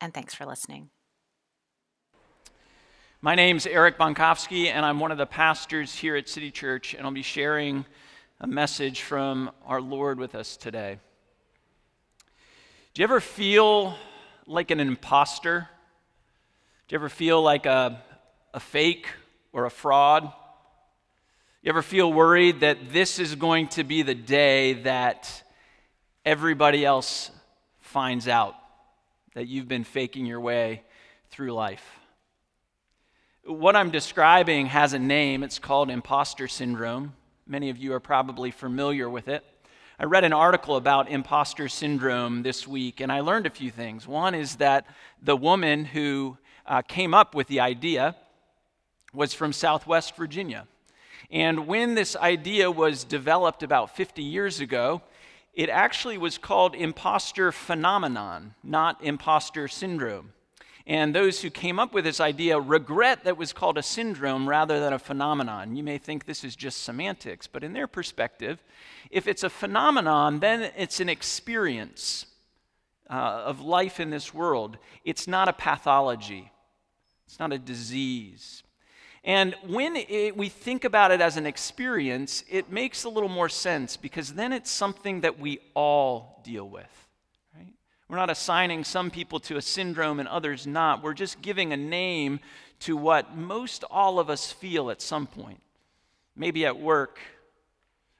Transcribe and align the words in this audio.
And 0.00 0.14
thanks 0.14 0.34
for 0.34 0.46
listening. 0.46 0.88
My 3.20 3.34
name's 3.34 3.66
Eric 3.66 3.98
Bonkowski, 3.98 4.68
and 4.68 4.86
I'm 4.86 4.98
one 4.98 5.12
of 5.12 5.18
the 5.18 5.26
pastors 5.26 5.94
here 5.94 6.16
at 6.16 6.26
City 6.26 6.50
Church, 6.50 6.94
and 6.94 7.04
I'll 7.04 7.12
be 7.12 7.20
sharing 7.20 7.84
a 8.40 8.46
message 8.46 9.02
from 9.02 9.50
our 9.66 9.78
Lord 9.82 10.18
with 10.18 10.34
us 10.34 10.56
today. 10.56 10.98
Do 12.94 13.02
you 13.02 13.04
ever 13.04 13.20
feel 13.20 13.94
like 14.46 14.70
an 14.70 14.80
imposter? 14.80 15.68
Do 16.88 16.94
you 16.94 16.98
ever 16.98 17.10
feel 17.10 17.42
like 17.42 17.66
a, 17.66 18.02
a 18.54 18.60
fake 18.60 19.06
or 19.52 19.66
a 19.66 19.70
fraud? 19.70 20.32
You 21.62 21.68
ever 21.68 21.82
feel 21.82 22.10
worried 22.10 22.60
that 22.60 22.90
this 22.90 23.18
is 23.18 23.34
going 23.34 23.68
to 23.68 23.84
be 23.84 24.00
the 24.00 24.14
day 24.14 24.72
that 24.84 25.42
everybody 26.24 26.86
else 26.86 27.30
finds 27.80 28.28
out 28.28 28.54
that 29.34 29.46
you've 29.46 29.68
been 29.68 29.84
faking 29.84 30.26
your 30.26 30.40
way 30.40 30.82
through 31.30 31.52
life? 31.52 31.84
What 33.44 33.76
I'm 33.76 33.90
describing 33.90 34.66
has 34.66 34.92
a 34.92 34.98
name. 34.98 35.42
It's 35.42 35.58
called 35.58 35.90
imposter 35.90 36.48
syndrome. 36.48 37.14
Many 37.46 37.70
of 37.70 37.78
you 37.78 37.92
are 37.94 38.00
probably 38.00 38.50
familiar 38.50 39.08
with 39.08 39.28
it. 39.28 39.44
I 39.98 40.04
read 40.04 40.24
an 40.24 40.32
article 40.32 40.76
about 40.76 41.10
imposter 41.10 41.68
syndrome 41.68 42.42
this 42.42 42.66
week, 42.66 43.00
and 43.00 43.12
I 43.12 43.20
learned 43.20 43.46
a 43.46 43.50
few 43.50 43.70
things. 43.70 44.06
One 44.06 44.34
is 44.34 44.56
that 44.56 44.86
the 45.22 45.36
woman 45.36 45.84
who 45.84 46.38
uh, 46.66 46.82
came 46.82 47.12
up 47.12 47.34
with 47.34 47.48
the 47.48 47.60
idea 47.60 48.16
was 49.12 49.34
from 49.34 49.52
Southwest 49.52 50.16
Virginia. 50.16 50.66
And 51.30 51.66
when 51.66 51.94
this 51.94 52.16
idea 52.16 52.70
was 52.70 53.04
developed 53.04 53.62
about 53.62 53.94
50 53.94 54.22
years 54.22 54.60
ago, 54.60 55.02
it 55.54 55.68
actually 55.68 56.18
was 56.18 56.38
called 56.38 56.74
imposter 56.74 57.52
phenomenon, 57.52 58.54
not 58.62 59.02
imposter 59.02 59.68
syndrome. 59.68 60.32
And 60.86 61.14
those 61.14 61.42
who 61.42 61.50
came 61.50 61.78
up 61.78 61.92
with 61.92 62.04
this 62.04 62.20
idea 62.20 62.58
regret 62.58 63.24
that 63.24 63.36
was 63.36 63.52
called 63.52 63.78
a 63.78 63.82
syndrome 63.82 64.48
rather 64.48 64.80
than 64.80 64.92
a 64.92 64.98
phenomenon. 64.98 65.76
You 65.76 65.82
may 65.82 65.98
think 65.98 66.24
this 66.24 66.42
is 66.42 66.56
just 66.56 66.82
semantics, 66.82 67.46
but 67.46 67.62
in 67.62 67.72
their 67.72 67.86
perspective, 67.86 68.62
if 69.10 69.28
it's 69.28 69.44
a 69.44 69.50
phenomenon, 69.50 70.40
then 70.40 70.72
it's 70.76 70.98
an 71.00 71.08
experience 71.08 72.26
uh, 73.08 73.42
of 73.44 73.60
life 73.60 74.00
in 74.00 74.10
this 74.10 74.32
world. 74.32 74.78
It's 75.04 75.28
not 75.28 75.48
a 75.48 75.52
pathology, 75.52 76.50
it's 77.26 77.38
not 77.38 77.52
a 77.52 77.58
disease. 77.58 78.62
And 79.22 79.54
when 79.66 79.96
it, 79.96 80.36
we 80.36 80.48
think 80.48 80.84
about 80.84 81.10
it 81.10 81.20
as 81.20 81.36
an 81.36 81.44
experience, 81.44 82.42
it 82.48 82.70
makes 82.70 83.04
a 83.04 83.08
little 83.08 83.28
more 83.28 83.48
sense 83.48 83.96
because 83.96 84.32
then 84.32 84.52
it's 84.52 84.70
something 84.70 85.20
that 85.20 85.38
we 85.38 85.60
all 85.74 86.40
deal 86.42 86.68
with. 86.68 87.08
Right? 87.54 87.74
We're 88.08 88.16
not 88.16 88.30
assigning 88.30 88.82
some 88.82 89.10
people 89.10 89.38
to 89.40 89.56
a 89.56 89.62
syndrome 89.62 90.20
and 90.20 90.28
others 90.28 90.66
not. 90.66 91.02
We're 91.02 91.14
just 91.14 91.42
giving 91.42 91.72
a 91.72 91.76
name 91.76 92.40
to 92.80 92.96
what 92.96 93.36
most 93.36 93.84
all 93.90 94.18
of 94.18 94.30
us 94.30 94.50
feel 94.50 94.90
at 94.90 95.02
some 95.02 95.26
point. 95.26 95.60
Maybe 96.34 96.64
at 96.64 96.78
work, 96.78 97.18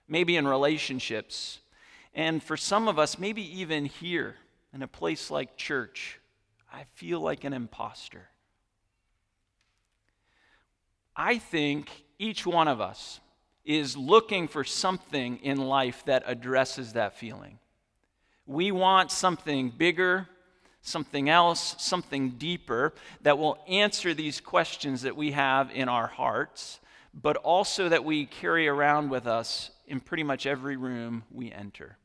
maybe 0.07 0.37
in 0.37 0.47
relationships, 0.47 1.61
and 2.15 2.43
for 2.43 2.57
some 2.57 2.89
of 2.89 2.99
us, 2.99 3.19
maybe 3.19 3.61
even 3.61 3.87
here 3.87 4.37
in 4.75 4.83
a 4.83 4.89
place 4.89 5.31
like 5.31 5.57
church. 5.57 6.19
I 6.73 6.85
feel 6.95 7.21
like 7.21 7.45
an 7.45 7.53
imposter. 7.53 8.29
I 11.17 11.39
think 11.39 11.91
each 12.19 12.47
one 12.47 12.69
of 12.69 12.81
us 12.81 13.21
is 13.65 13.97
looking 13.97 14.49
for 14.49 14.65
something 14.65 15.39
in 15.39 15.59
life 15.59 16.05
that 16.07 16.23
addresses 16.27 16.95
that 16.95 17.17
feeling. 17.17 17.59
We 18.47 18.73
want 18.73 19.11
something 19.11 19.71
bigger, 19.71 20.29
something 20.83 21.29
else, 21.29 21.77
something 21.79 22.31
deeper 22.31 22.95
that 23.23 23.39
will 23.39 23.59
answer 23.69 24.15
these 24.15 24.41
questions 24.41 25.03
that 25.03 25.17
we 25.17 25.33
have 25.33 25.71
in 25.73 25.89
our 25.89 26.07
hearts, 26.07 26.81
but 27.15 27.37
also 27.37 27.89
that 27.89 28.05
we 28.05 28.27
carry 28.27 28.67
around 28.67 29.11
with 29.11 29.27
us 29.27 29.71
in 29.87 30.01
pretty 30.01 30.23
much 30.23 30.47
every 30.47 30.77
room 30.77 31.23
we 31.31 31.53
enter. 31.53 31.97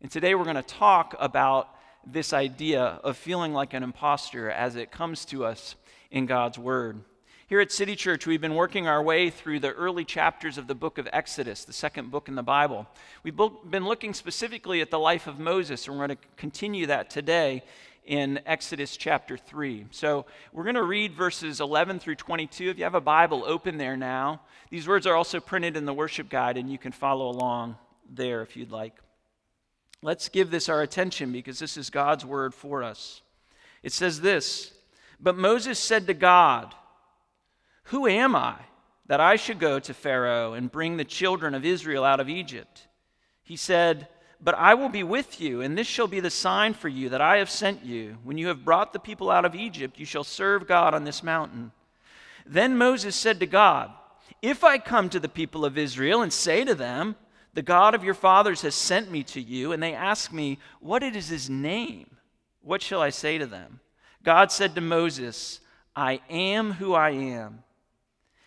And 0.00 0.10
today 0.10 0.34
we're 0.34 0.44
going 0.44 0.56
to 0.56 0.62
talk 0.62 1.14
about 1.20 1.68
this 2.04 2.32
idea 2.32 2.82
of 3.04 3.16
feeling 3.16 3.52
like 3.52 3.74
an 3.74 3.82
imposter 3.82 4.50
as 4.50 4.74
it 4.74 4.90
comes 4.90 5.24
to 5.26 5.44
us 5.44 5.76
in 6.10 6.26
God's 6.26 6.58
Word. 6.58 7.04
Here 7.52 7.60
at 7.60 7.70
City 7.70 7.96
Church, 7.96 8.26
we've 8.26 8.40
been 8.40 8.54
working 8.54 8.88
our 8.88 9.02
way 9.02 9.28
through 9.28 9.60
the 9.60 9.72
early 9.72 10.06
chapters 10.06 10.56
of 10.56 10.68
the 10.68 10.74
book 10.74 10.96
of 10.96 11.06
Exodus, 11.12 11.66
the 11.66 11.72
second 11.74 12.10
book 12.10 12.28
in 12.28 12.34
the 12.34 12.42
Bible. 12.42 12.86
We've 13.24 13.36
been 13.36 13.84
looking 13.84 14.14
specifically 14.14 14.80
at 14.80 14.90
the 14.90 14.98
life 14.98 15.26
of 15.26 15.38
Moses, 15.38 15.86
and 15.86 15.94
we're 15.94 16.06
going 16.06 16.16
to 16.16 16.24
continue 16.38 16.86
that 16.86 17.10
today 17.10 17.62
in 18.06 18.40
Exodus 18.46 18.96
chapter 18.96 19.36
3. 19.36 19.84
So 19.90 20.24
we're 20.54 20.62
going 20.62 20.76
to 20.76 20.82
read 20.82 21.12
verses 21.12 21.60
11 21.60 21.98
through 21.98 22.14
22. 22.14 22.70
If 22.70 22.78
you 22.78 22.84
have 22.84 22.94
a 22.94 23.02
Bible, 23.02 23.44
open 23.46 23.76
there 23.76 23.98
now. 23.98 24.40
These 24.70 24.88
words 24.88 25.06
are 25.06 25.14
also 25.14 25.38
printed 25.38 25.76
in 25.76 25.84
the 25.84 25.92
worship 25.92 26.30
guide, 26.30 26.56
and 26.56 26.72
you 26.72 26.78
can 26.78 26.92
follow 26.92 27.28
along 27.28 27.76
there 28.10 28.40
if 28.40 28.56
you'd 28.56 28.72
like. 28.72 28.94
Let's 30.00 30.30
give 30.30 30.50
this 30.50 30.70
our 30.70 30.80
attention 30.80 31.32
because 31.32 31.58
this 31.58 31.76
is 31.76 31.90
God's 31.90 32.24
word 32.24 32.54
for 32.54 32.82
us. 32.82 33.20
It 33.82 33.92
says 33.92 34.22
this 34.22 34.72
But 35.20 35.36
Moses 35.36 35.78
said 35.78 36.06
to 36.06 36.14
God, 36.14 36.74
who 37.84 38.06
am 38.06 38.34
I 38.34 38.56
that 39.06 39.20
I 39.20 39.36
should 39.36 39.58
go 39.58 39.78
to 39.80 39.94
Pharaoh 39.94 40.54
and 40.54 40.70
bring 40.70 40.96
the 40.96 41.04
children 41.04 41.54
of 41.54 41.64
Israel 41.64 42.04
out 42.04 42.20
of 42.20 42.28
Egypt? 42.28 42.86
He 43.42 43.56
said, 43.56 44.08
But 44.40 44.54
I 44.54 44.74
will 44.74 44.88
be 44.88 45.02
with 45.02 45.40
you, 45.40 45.60
and 45.60 45.76
this 45.76 45.86
shall 45.86 46.06
be 46.06 46.20
the 46.20 46.30
sign 46.30 46.74
for 46.74 46.88
you 46.88 47.08
that 47.10 47.20
I 47.20 47.38
have 47.38 47.50
sent 47.50 47.84
you. 47.84 48.16
When 48.22 48.38
you 48.38 48.48
have 48.48 48.64
brought 48.64 48.92
the 48.92 48.98
people 48.98 49.30
out 49.30 49.44
of 49.44 49.54
Egypt, 49.54 49.98
you 49.98 50.06
shall 50.06 50.24
serve 50.24 50.66
God 50.66 50.94
on 50.94 51.04
this 51.04 51.22
mountain. 51.22 51.72
Then 52.46 52.78
Moses 52.78 53.16
said 53.16 53.40
to 53.40 53.46
God, 53.46 53.90
If 54.40 54.64
I 54.64 54.78
come 54.78 55.08
to 55.10 55.20
the 55.20 55.28
people 55.28 55.64
of 55.64 55.78
Israel 55.78 56.22
and 56.22 56.32
say 56.32 56.64
to 56.64 56.74
them, 56.74 57.16
The 57.54 57.62
God 57.62 57.94
of 57.94 58.04
your 58.04 58.14
fathers 58.14 58.62
has 58.62 58.74
sent 58.74 59.10
me 59.10 59.22
to 59.24 59.40
you, 59.40 59.72
and 59.72 59.82
they 59.82 59.94
ask 59.94 60.32
me, 60.32 60.58
What 60.80 61.02
is 61.02 61.28
his 61.28 61.50
name? 61.50 62.16
What 62.62 62.80
shall 62.80 63.02
I 63.02 63.10
say 63.10 63.38
to 63.38 63.46
them? 63.46 63.80
God 64.22 64.52
said 64.52 64.74
to 64.76 64.80
Moses, 64.80 65.60
I 65.94 66.20
am 66.30 66.72
who 66.72 66.94
I 66.94 67.10
am. 67.10 67.64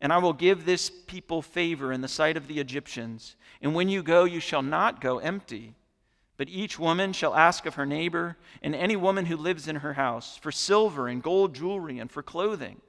And 0.00 0.12
I 0.12 0.18
will 0.18 0.32
give 0.32 0.64
this 0.64 0.90
people 0.90 1.42
favor 1.42 1.92
in 1.92 2.00
the 2.00 2.08
sight 2.08 2.36
of 2.36 2.48
the 2.48 2.60
Egyptians. 2.60 3.36
And 3.62 3.74
when 3.74 3.88
you 3.88 4.02
go, 4.02 4.24
you 4.24 4.40
shall 4.40 4.62
not 4.62 5.00
go 5.00 5.18
empty. 5.18 5.74
But 6.36 6.50
each 6.50 6.78
woman 6.78 7.14
shall 7.14 7.34
ask 7.34 7.64
of 7.64 7.76
her 7.76 7.86
neighbor, 7.86 8.36
and 8.62 8.74
any 8.74 8.94
woman 8.94 9.24
who 9.24 9.36
lives 9.36 9.68
in 9.68 9.76
her 9.76 9.94
house, 9.94 10.36
for 10.36 10.52
silver 10.52 11.08
and 11.08 11.22
gold 11.22 11.54
jewelry 11.54 11.98
and 11.98 12.10
for 12.10 12.22
clothing. 12.22 12.80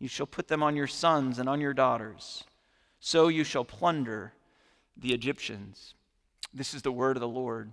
You 0.00 0.08
shall 0.08 0.26
put 0.26 0.48
them 0.48 0.62
on 0.62 0.74
your 0.74 0.88
sons 0.88 1.38
and 1.38 1.48
on 1.48 1.60
your 1.60 1.74
daughters. 1.74 2.42
So 2.98 3.28
you 3.28 3.44
shall 3.44 3.64
plunder 3.64 4.32
the 4.96 5.12
Egyptians. 5.12 5.94
This 6.52 6.74
is 6.74 6.82
the 6.82 6.90
word 6.90 7.16
of 7.16 7.20
the 7.20 7.28
Lord. 7.28 7.70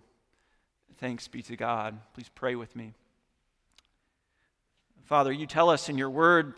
Thanks 1.00 1.28
be 1.28 1.42
to 1.44 1.56
God. 1.56 1.98
Please 2.14 2.30
pray 2.34 2.56
with 2.56 2.76
me. 2.76 2.94
Father, 5.06 5.32
you 5.32 5.48
tell 5.48 5.70
us 5.70 5.90
in 5.90 5.98
your 5.98 6.10
word 6.10 6.54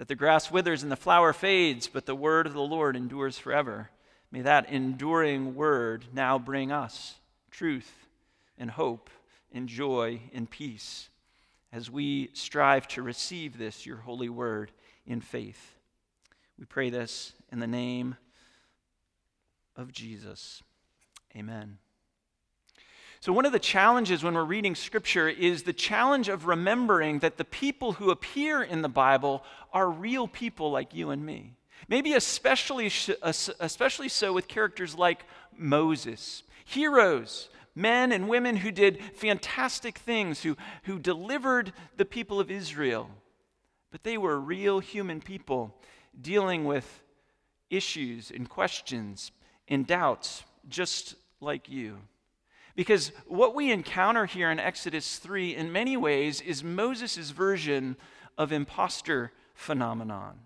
that 0.00 0.08
the 0.08 0.14
grass 0.14 0.50
withers 0.50 0.82
and 0.82 0.90
the 0.90 0.96
flower 0.96 1.30
fades, 1.30 1.86
but 1.86 2.06
the 2.06 2.14
word 2.14 2.46
of 2.46 2.54
the 2.54 2.62
Lord 2.62 2.96
endures 2.96 3.36
forever. 3.36 3.90
May 4.32 4.40
that 4.40 4.70
enduring 4.70 5.54
word 5.54 6.06
now 6.14 6.38
bring 6.38 6.72
us 6.72 7.16
truth 7.50 8.06
and 8.56 8.70
hope 8.70 9.10
and 9.52 9.68
joy 9.68 10.22
and 10.32 10.48
peace 10.48 11.10
as 11.70 11.90
we 11.90 12.30
strive 12.32 12.88
to 12.88 13.02
receive 13.02 13.58
this, 13.58 13.84
your 13.84 13.98
holy 13.98 14.30
word, 14.30 14.72
in 15.06 15.20
faith. 15.20 15.76
We 16.58 16.64
pray 16.64 16.88
this 16.88 17.34
in 17.52 17.58
the 17.58 17.66
name 17.66 18.16
of 19.76 19.92
Jesus. 19.92 20.62
Amen. 21.36 21.76
So, 23.22 23.34
one 23.34 23.44
of 23.44 23.52
the 23.52 23.58
challenges 23.58 24.24
when 24.24 24.32
we're 24.32 24.44
reading 24.44 24.74
Scripture 24.74 25.28
is 25.28 25.62
the 25.62 25.74
challenge 25.74 26.30
of 26.30 26.46
remembering 26.46 27.18
that 27.18 27.36
the 27.36 27.44
people 27.44 27.92
who 27.92 28.10
appear 28.10 28.62
in 28.62 28.80
the 28.80 28.88
Bible 28.88 29.44
are 29.74 29.90
real 29.90 30.26
people 30.26 30.70
like 30.70 30.94
you 30.94 31.10
and 31.10 31.24
me. 31.24 31.52
Maybe 31.86 32.14
especially, 32.14 32.90
especially 33.20 34.08
so 34.08 34.32
with 34.32 34.48
characters 34.48 34.94
like 34.94 35.26
Moses, 35.54 36.44
heroes, 36.64 37.50
men 37.74 38.10
and 38.10 38.26
women 38.26 38.56
who 38.56 38.70
did 38.70 39.02
fantastic 39.16 39.98
things, 39.98 40.42
who, 40.42 40.56
who 40.84 40.98
delivered 40.98 41.74
the 41.98 42.06
people 42.06 42.40
of 42.40 42.50
Israel. 42.50 43.10
But 43.90 44.02
they 44.02 44.16
were 44.16 44.40
real 44.40 44.80
human 44.80 45.20
people 45.20 45.76
dealing 46.18 46.64
with 46.64 47.02
issues 47.68 48.30
and 48.30 48.48
questions 48.48 49.30
and 49.68 49.86
doubts, 49.86 50.42
just 50.68 51.16
like 51.40 51.68
you. 51.68 51.98
Because 52.76 53.12
what 53.26 53.54
we 53.54 53.70
encounter 53.70 54.26
here 54.26 54.50
in 54.50 54.58
Exodus 54.58 55.18
3, 55.18 55.54
in 55.54 55.72
many 55.72 55.96
ways, 55.96 56.40
is 56.40 56.62
Moses' 56.62 57.30
version 57.30 57.96
of 58.38 58.52
imposter 58.52 59.32
phenomenon. 59.54 60.38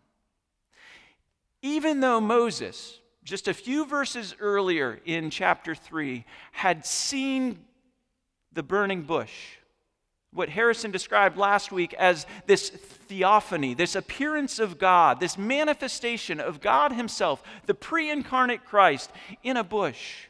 Even 1.62 2.00
though 2.00 2.20
Moses, 2.20 3.00
just 3.22 3.48
a 3.48 3.54
few 3.54 3.86
verses 3.86 4.34
earlier 4.40 5.00
in 5.04 5.30
chapter 5.30 5.74
3, 5.74 6.24
had 6.52 6.84
seen 6.84 7.64
the 8.52 8.62
burning 8.62 9.02
bush, 9.02 9.56
what 10.32 10.48
Harrison 10.48 10.90
described 10.90 11.38
last 11.38 11.70
week 11.70 11.94
as 11.94 12.26
this 12.46 12.70
theophany, 12.70 13.72
this 13.72 13.94
appearance 13.94 14.58
of 14.58 14.78
God, 14.78 15.20
this 15.20 15.38
manifestation 15.38 16.40
of 16.40 16.60
God 16.60 16.92
Himself, 16.92 17.42
the 17.66 17.74
pre 17.74 18.10
incarnate 18.10 18.64
Christ 18.64 19.10
in 19.44 19.56
a 19.56 19.64
bush. 19.64 20.26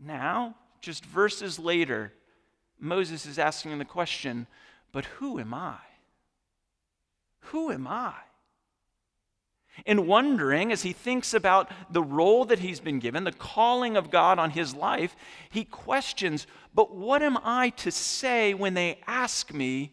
Now, 0.00 0.56
just 0.86 1.04
verses 1.04 1.58
later, 1.58 2.12
Moses 2.78 3.26
is 3.26 3.40
asking 3.40 3.76
the 3.76 3.84
question, 3.84 4.46
but 4.92 5.04
who 5.04 5.40
am 5.40 5.52
I? 5.52 5.78
Who 7.46 7.72
am 7.72 7.88
I? 7.88 8.14
And 9.84 10.06
wondering 10.06 10.70
as 10.70 10.82
he 10.82 10.92
thinks 10.92 11.34
about 11.34 11.72
the 11.90 12.04
role 12.04 12.44
that 12.44 12.60
he's 12.60 12.78
been 12.78 13.00
given, 13.00 13.24
the 13.24 13.32
calling 13.32 13.96
of 13.96 14.12
God 14.12 14.38
on 14.38 14.50
his 14.50 14.76
life, 14.76 15.16
he 15.50 15.64
questions, 15.64 16.46
but 16.72 16.94
what 16.94 17.20
am 17.20 17.36
I 17.42 17.70
to 17.70 17.90
say 17.90 18.54
when 18.54 18.74
they 18.74 19.00
ask 19.08 19.52
me, 19.52 19.92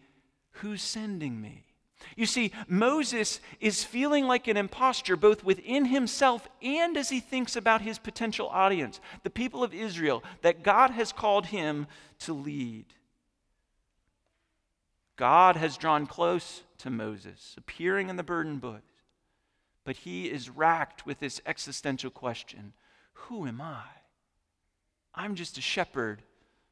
who's 0.51 0.83
sending 0.83 1.41
me? 1.41 1.65
You 2.15 2.25
see, 2.25 2.51
Moses 2.67 3.39
is 3.59 3.83
feeling 3.83 4.25
like 4.25 4.47
an 4.47 4.57
impostor 4.57 5.15
both 5.15 5.43
within 5.43 5.85
himself 5.85 6.47
and 6.61 6.95
as 6.97 7.09
he 7.09 7.19
thinks 7.19 7.55
about 7.55 7.81
his 7.81 7.97
potential 7.97 8.47
audience, 8.49 8.99
the 9.23 9.29
people 9.29 9.63
of 9.63 9.73
Israel 9.73 10.23
that 10.41 10.63
God 10.63 10.91
has 10.91 11.11
called 11.11 11.47
him 11.47 11.87
to 12.19 12.33
lead. 12.33 12.85
God 15.15 15.55
has 15.55 15.77
drawn 15.77 16.07
close 16.07 16.63
to 16.79 16.89
Moses, 16.89 17.55
appearing 17.57 18.09
in 18.09 18.17
the 18.17 18.23
burning 18.23 18.57
bush, 18.57 18.81
but 19.85 19.97
he 19.97 20.29
is 20.29 20.49
racked 20.49 21.05
with 21.05 21.19
this 21.19 21.41
existential 21.45 22.11
question 22.11 22.73
Who 23.13 23.47
am 23.47 23.61
I? 23.61 23.83
I'm 25.15 25.35
just 25.35 25.57
a 25.57 25.61
shepherd 25.61 26.23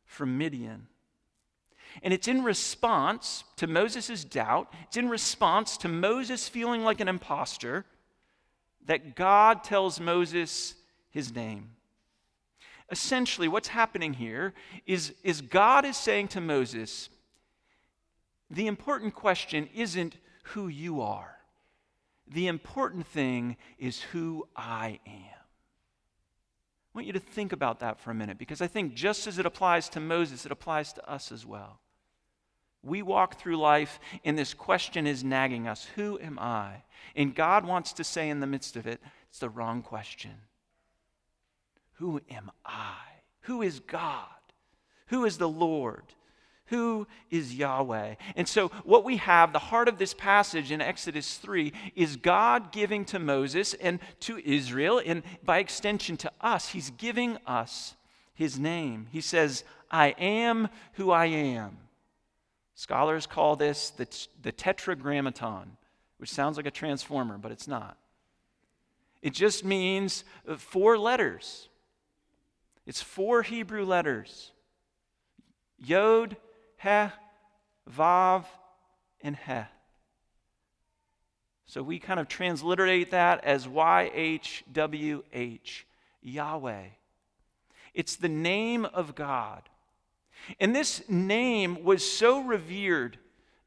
from 0.05 0.38
Midian. 0.38 0.88
And 2.03 2.13
it's 2.13 2.27
in 2.27 2.43
response 2.43 3.43
to 3.57 3.67
Moses' 3.67 4.23
doubt, 4.23 4.71
it's 4.88 4.97
in 4.97 5.09
response 5.09 5.77
to 5.77 5.88
Moses 5.88 6.47
feeling 6.47 6.83
like 6.83 6.99
an 6.99 7.07
impostor 7.07 7.85
that 8.85 9.15
God 9.15 9.63
tells 9.63 9.99
Moses 9.99 10.75
his 11.09 11.33
name. 11.33 11.71
Essentially, 12.89 13.47
what's 13.47 13.69
happening 13.69 14.13
here 14.13 14.53
is, 14.85 15.13
is 15.23 15.41
God 15.41 15.85
is 15.85 15.95
saying 15.95 16.29
to 16.29 16.41
Moses, 16.41 17.09
the 18.49 18.67
important 18.67 19.15
question 19.15 19.69
isn't 19.73 20.17
who 20.43 20.67
you 20.67 21.01
are. 21.01 21.38
The 22.27 22.47
important 22.47 23.07
thing 23.07 23.57
is 23.77 24.01
who 24.01 24.47
I 24.55 24.99
am. 25.05 25.40
I 26.93 26.97
want 26.97 27.07
you 27.07 27.13
to 27.13 27.19
think 27.19 27.53
about 27.53 27.79
that 27.79 27.99
for 27.99 28.11
a 28.11 28.15
minute 28.15 28.38
because 28.38 28.61
I 28.61 28.67
think 28.67 28.95
just 28.95 29.25
as 29.25 29.39
it 29.39 29.45
applies 29.45 29.88
to 29.89 29.99
Moses, 29.99 30.45
it 30.45 30.51
applies 30.51 30.91
to 30.93 31.09
us 31.09 31.31
as 31.31 31.45
well. 31.45 31.79
We 32.83 33.01
walk 33.01 33.39
through 33.39 33.57
life 33.57 33.99
and 34.25 34.38
this 34.38 34.53
question 34.53 35.07
is 35.07 35.23
nagging 35.23 35.67
us 35.67 35.88
Who 35.95 36.19
am 36.19 36.38
I? 36.39 36.83
And 37.15 37.35
God 37.35 37.65
wants 37.65 37.93
to 37.93 38.03
say 38.03 38.29
in 38.29 38.39
the 38.39 38.47
midst 38.47 38.75
of 38.75 38.88
it, 38.88 38.99
it's 39.29 39.39
the 39.39 39.49
wrong 39.49 39.81
question. 39.81 40.31
Who 41.93 42.19
am 42.29 42.51
I? 42.65 42.97
Who 43.41 43.61
is 43.61 43.79
God? 43.79 44.25
Who 45.07 45.23
is 45.23 45.38
the 45.38 45.49
Lord? 45.49 46.03
Who 46.71 47.05
is 47.29 47.53
Yahweh? 47.53 48.15
And 48.38 48.48
so, 48.48 48.69
what 48.86 49.03
we 49.03 49.17
have, 49.17 49.51
the 49.51 49.60
heart 49.60 49.89
of 49.89 49.98
this 49.98 50.13
passage 50.13 50.72
in 50.72 50.79
Exodus 50.79 51.36
3, 51.36 51.74
is 51.96 52.15
God 52.15 52.72
giving 52.72 53.03
to 53.05 53.19
Moses 53.19 53.74
and 53.74 54.00
to 54.22 54.39
Israel, 54.39 55.01
and 55.05 55.22
by 55.43 55.60
extension 55.60 56.15
to 56.15 56.31
us, 56.39 56.69
He's 56.69 56.89
giving 56.91 57.38
us 57.46 57.96
His 58.34 58.57
name. 58.57 59.07
He 59.12 59.19
says, 59.19 59.65
I 59.91 60.15
am 60.17 60.69
who 60.93 61.12
I 61.12 61.25
am. 61.25 61.77
Scholars 62.74 63.27
call 63.27 63.57
this 63.57 63.89
the, 63.89 64.07
the 64.41 64.53
tetragrammaton, 64.53 65.75
which 66.19 66.29
sounds 66.29 66.55
like 66.55 66.65
a 66.65 66.72
transformer, 66.72 67.38
but 67.38 67.51
it's 67.51 67.67
not. 67.67 67.98
It 69.22 69.34
just 69.34 69.65
means 69.65 70.24
uh, 70.48 70.55
four 70.55 70.98
letters. 70.98 71.67
It's 72.86 73.01
four 73.01 73.43
Hebrew 73.43 73.84
letters 73.84 74.51
Yod, 75.84 76.38
He, 76.81 77.07
Vav, 77.89 78.45
and 79.21 79.35
He. 79.35 79.61
So 81.65 81.81
we 81.83 82.00
kind 82.00 82.19
of 82.19 82.27
transliterate 82.27 83.11
that 83.11 83.43
as 83.43 83.65
YHWH, 83.67 84.63
Yahweh. 86.21 86.83
It's 87.93 88.15
the 88.15 88.29
name 88.29 88.85
of 88.85 89.15
God. 89.15 89.63
And 90.59 90.75
this 90.75 91.07
name 91.07 91.83
was 91.83 92.09
so 92.09 92.41
revered 92.41 93.17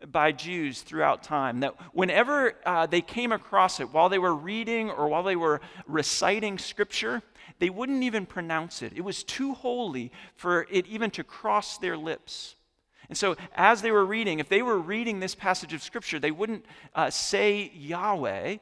by 0.07 0.33
Jews 0.33 0.83
throughout 0.83 1.23
time 1.23 1.61
that 1.61 1.75
whenever 1.95 2.57
uh, 2.67 2.87
they 2.87 3.01
came 3.01 3.33
across 3.33 3.81
it, 3.81 3.93
while 3.93 4.09
they 4.09 4.19
were 4.19 4.35
reading 4.35 4.91
or 4.91 5.09
while 5.09 5.23
they 5.23 5.37
were 5.37 5.61
reciting 5.87 6.59
scripture, 6.59 7.23
they 7.59 7.71
wouldn't 7.71 8.03
even 8.03 8.27
pronounce 8.27 8.83
it. 8.83 8.93
It 8.95 9.03
was 9.03 9.23
too 9.25 9.55
holy 9.55 10.13
for 10.37 10.67
it 10.71 10.87
even 10.87 11.11
to 11.13 11.25
cross 11.25 11.79
their 11.79 11.97
lips. 11.97 12.57
And 13.09 13.19
so, 13.19 13.37
as 13.55 13.83
they 13.83 13.91
were 13.91 14.05
reading, 14.05 14.39
if 14.39 14.49
they 14.49 14.63
were 14.63 14.79
reading 14.79 15.21
this 15.21 15.35
passage 15.35 15.75
of 15.75 15.83
Scripture, 15.83 16.19
they 16.19 16.31
wouldn't 16.31 16.65
uh, 16.95 17.11
say 17.11 17.71
Yahweh, 17.75 18.57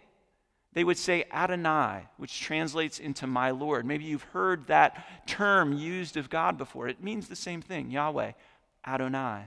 they 0.72 0.84
would 0.84 0.98
say 0.98 1.24
Adonai, 1.32 2.08
which 2.16 2.40
translates 2.40 2.98
into 2.98 3.26
my 3.26 3.50
Lord. 3.50 3.84
Maybe 3.84 4.04
you've 4.04 4.22
heard 4.22 4.66
that 4.68 5.26
term 5.26 5.72
used 5.72 6.16
of 6.16 6.30
God 6.30 6.56
before. 6.56 6.88
It 6.88 7.02
means 7.02 7.28
the 7.28 7.36
same 7.36 7.60
thing 7.60 7.90
Yahweh, 7.90 8.32
Adonai. 8.86 9.44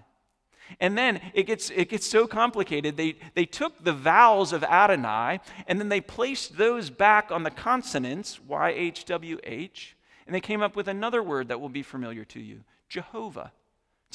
And 0.80 0.98
then 0.98 1.22
it 1.34 1.44
gets, 1.44 1.70
it 1.70 1.90
gets 1.90 2.08
so 2.08 2.26
complicated. 2.26 2.98
They, 2.98 3.16
they 3.36 3.46
took 3.46 3.84
the 3.84 3.94
vowels 3.94 4.52
of 4.52 4.64
Adonai 4.64 5.40
and 5.68 5.80
then 5.80 5.90
they 5.90 6.02
placed 6.02 6.58
those 6.58 6.90
back 6.90 7.32
on 7.32 7.44
the 7.44 7.52
consonants, 7.52 8.40
YHWH, 8.50 9.94
And 10.26 10.36
they 10.36 10.42
came 10.42 10.62
up 10.62 10.76
with 10.76 10.88
another 10.88 11.22
word 11.22 11.50
that 11.50 11.62
will 11.62 11.70
be 11.70 11.84
familiar 11.84 12.26
to 12.26 12.40
you 12.40 12.64
Jehovah. 12.90 13.52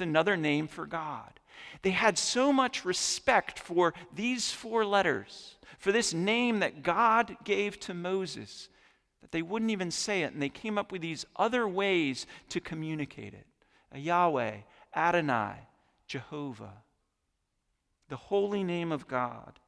It's 0.01 0.09
another 0.09 0.35
name 0.35 0.67
for 0.67 0.87
God. 0.87 1.29
They 1.83 1.91
had 1.91 2.17
so 2.17 2.55
much 2.55 2.87
respect 2.87 3.59
for 3.59 3.93
these 4.15 4.51
four 4.51 4.87
letters, 4.87 5.57
for 5.79 5.93
this 5.93 6.15
name 6.15 6.61
that 6.61 6.83
God 6.83 7.37
gave 7.45 7.79
to 7.81 7.93
Moses, 7.93 8.71
that 9.21 9.31
they 9.31 9.43
wouldn't 9.43 9.71
even 9.71 9.91
say 9.91 10.23
it. 10.23 10.33
And 10.33 10.41
they 10.41 10.49
came 10.49 10.79
up 10.79 10.91
with 10.91 11.03
these 11.03 11.27
other 11.37 11.69
ways 11.69 12.27
to 12.49 12.61
communicate 12.61 13.35
it 13.35 13.47
Yahweh, 13.95 14.61
Adonai, 14.97 15.69
Jehovah, 16.07 16.79
the 18.09 18.17
holy 18.17 18.65
name 18.65 18.93
of 18.93 19.07
God. 19.07 19.61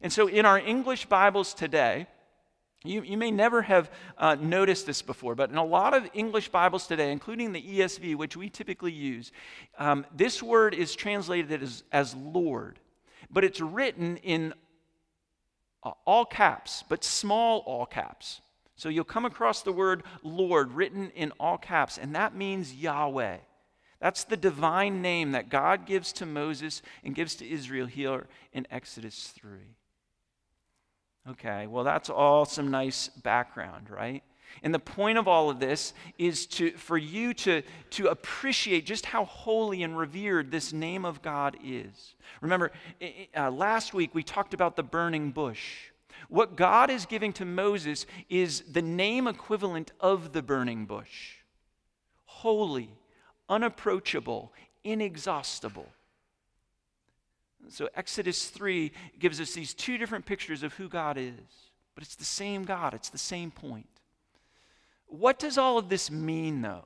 And 0.00 0.12
so 0.12 0.28
in 0.28 0.46
our 0.46 0.60
English 0.60 1.06
Bibles 1.06 1.54
today, 1.54 2.06
you, 2.84 3.02
you 3.02 3.16
may 3.16 3.30
never 3.30 3.62
have 3.62 3.90
uh, 4.18 4.36
noticed 4.40 4.86
this 4.86 5.02
before, 5.02 5.34
but 5.34 5.50
in 5.50 5.56
a 5.56 5.64
lot 5.64 5.94
of 5.94 6.08
English 6.14 6.48
Bibles 6.48 6.86
today, 6.86 7.12
including 7.12 7.52
the 7.52 7.62
ESV, 7.62 8.16
which 8.16 8.36
we 8.36 8.50
typically 8.50 8.92
use, 8.92 9.30
um, 9.78 10.04
this 10.14 10.42
word 10.42 10.74
is 10.74 10.94
translated 10.94 11.62
as, 11.62 11.84
as 11.92 12.14
Lord, 12.14 12.78
but 13.30 13.44
it's 13.44 13.60
written 13.60 14.16
in 14.18 14.52
uh, 15.82 15.92
all 16.04 16.24
caps, 16.24 16.84
but 16.88 17.04
small 17.04 17.60
all 17.60 17.86
caps. 17.86 18.40
So 18.74 18.88
you'll 18.88 19.04
come 19.04 19.24
across 19.24 19.62
the 19.62 19.72
word 19.72 20.02
Lord 20.22 20.72
written 20.72 21.10
in 21.10 21.32
all 21.38 21.58
caps, 21.58 21.98
and 21.98 22.14
that 22.14 22.34
means 22.34 22.74
Yahweh. 22.74 23.38
That's 24.00 24.24
the 24.24 24.36
divine 24.36 25.00
name 25.00 25.32
that 25.32 25.48
God 25.48 25.86
gives 25.86 26.12
to 26.14 26.26
Moses 26.26 26.82
and 27.04 27.14
gives 27.14 27.36
to 27.36 27.48
Israel 27.48 27.86
here 27.86 28.26
in 28.52 28.66
Exodus 28.68 29.28
3. 29.28 29.60
Okay, 31.28 31.66
well, 31.66 31.84
that's 31.84 32.10
all 32.10 32.44
some 32.44 32.70
nice 32.70 33.08
background, 33.08 33.88
right? 33.90 34.22
And 34.62 34.74
the 34.74 34.78
point 34.78 35.18
of 35.18 35.28
all 35.28 35.48
of 35.48 35.60
this 35.60 35.94
is 36.18 36.46
to, 36.46 36.72
for 36.72 36.98
you 36.98 37.32
to, 37.34 37.62
to 37.90 38.08
appreciate 38.08 38.84
just 38.84 39.06
how 39.06 39.24
holy 39.24 39.82
and 39.82 39.96
revered 39.96 40.50
this 40.50 40.72
name 40.72 41.04
of 41.04 41.22
God 41.22 41.56
is. 41.64 42.14
Remember, 42.40 42.72
uh, 43.36 43.50
last 43.50 43.94
week 43.94 44.14
we 44.14 44.22
talked 44.22 44.52
about 44.52 44.76
the 44.76 44.82
burning 44.82 45.30
bush. 45.30 45.90
What 46.28 46.56
God 46.56 46.90
is 46.90 47.06
giving 47.06 47.32
to 47.34 47.44
Moses 47.44 48.06
is 48.28 48.62
the 48.72 48.82
name 48.82 49.26
equivalent 49.26 49.92
of 50.00 50.32
the 50.32 50.42
burning 50.42 50.86
bush 50.86 51.36
holy, 52.24 52.90
unapproachable, 53.48 54.52
inexhaustible. 54.82 55.86
So, 57.72 57.88
Exodus 57.94 58.50
3 58.50 58.92
gives 59.18 59.40
us 59.40 59.52
these 59.52 59.72
two 59.72 59.96
different 59.96 60.26
pictures 60.26 60.62
of 60.62 60.74
who 60.74 60.88
God 60.88 61.16
is, 61.16 61.70
but 61.94 62.04
it's 62.04 62.16
the 62.16 62.24
same 62.24 62.64
God, 62.64 62.92
it's 62.92 63.08
the 63.08 63.16
same 63.16 63.50
point. 63.50 63.88
What 65.06 65.38
does 65.38 65.56
all 65.56 65.78
of 65.78 65.88
this 65.88 66.10
mean, 66.10 66.60
though? 66.60 66.84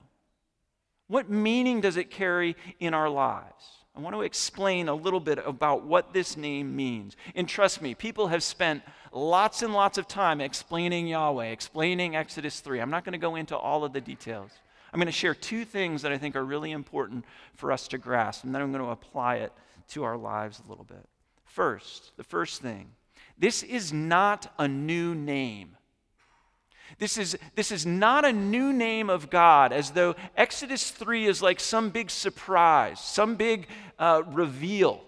What 1.08 1.28
meaning 1.28 1.80
does 1.80 1.96
it 1.96 2.10
carry 2.10 2.56
in 2.78 2.94
our 2.94 3.08
lives? 3.08 3.64
I 3.96 4.00
want 4.00 4.14
to 4.14 4.22
explain 4.22 4.88
a 4.88 4.94
little 4.94 5.20
bit 5.20 5.38
about 5.44 5.84
what 5.84 6.12
this 6.12 6.36
name 6.36 6.76
means. 6.76 7.16
And 7.34 7.48
trust 7.48 7.80
me, 7.82 7.94
people 7.94 8.28
have 8.28 8.42
spent 8.42 8.82
lots 9.10 9.62
and 9.62 9.72
lots 9.72 9.98
of 9.98 10.06
time 10.06 10.40
explaining 10.40 11.08
Yahweh, 11.08 11.46
explaining 11.46 12.14
Exodus 12.14 12.60
3. 12.60 12.80
I'm 12.80 12.90
not 12.90 13.04
going 13.04 13.12
to 13.12 13.18
go 13.18 13.36
into 13.36 13.56
all 13.56 13.84
of 13.84 13.92
the 13.92 14.00
details. 14.00 14.50
I'm 14.96 15.00
going 15.00 15.08
to 15.08 15.12
share 15.12 15.34
two 15.34 15.66
things 15.66 16.00
that 16.00 16.12
I 16.12 16.16
think 16.16 16.36
are 16.36 16.44
really 16.44 16.72
important 16.72 17.26
for 17.52 17.70
us 17.70 17.86
to 17.88 17.98
grasp, 17.98 18.44
and 18.44 18.54
then 18.54 18.62
I'm 18.62 18.72
going 18.72 18.82
to 18.82 18.92
apply 18.92 19.36
it 19.36 19.52
to 19.88 20.04
our 20.04 20.16
lives 20.16 20.62
a 20.64 20.70
little 20.70 20.84
bit. 20.84 21.06
First, 21.44 22.12
the 22.16 22.24
first 22.24 22.62
thing 22.62 22.88
this 23.36 23.62
is 23.62 23.92
not 23.92 24.50
a 24.58 24.66
new 24.66 25.14
name. 25.14 25.76
This 26.98 27.18
is, 27.18 27.36
this 27.56 27.70
is 27.70 27.84
not 27.84 28.24
a 28.24 28.32
new 28.32 28.72
name 28.72 29.10
of 29.10 29.28
God, 29.28 29.70
as 29.70 29.90
though 29.90 30.16
Exodus 30.34 30.90
3 30.90 31.26
is 31.26 31.42
like 31.42 31.60
some 31.60 31.90
big 31.90 32.08
surprise, 32.08 32.98
some 32.98 33.34
big 33.34 33.68
uh, 33.98 34.22
reveal, 34.28 35.02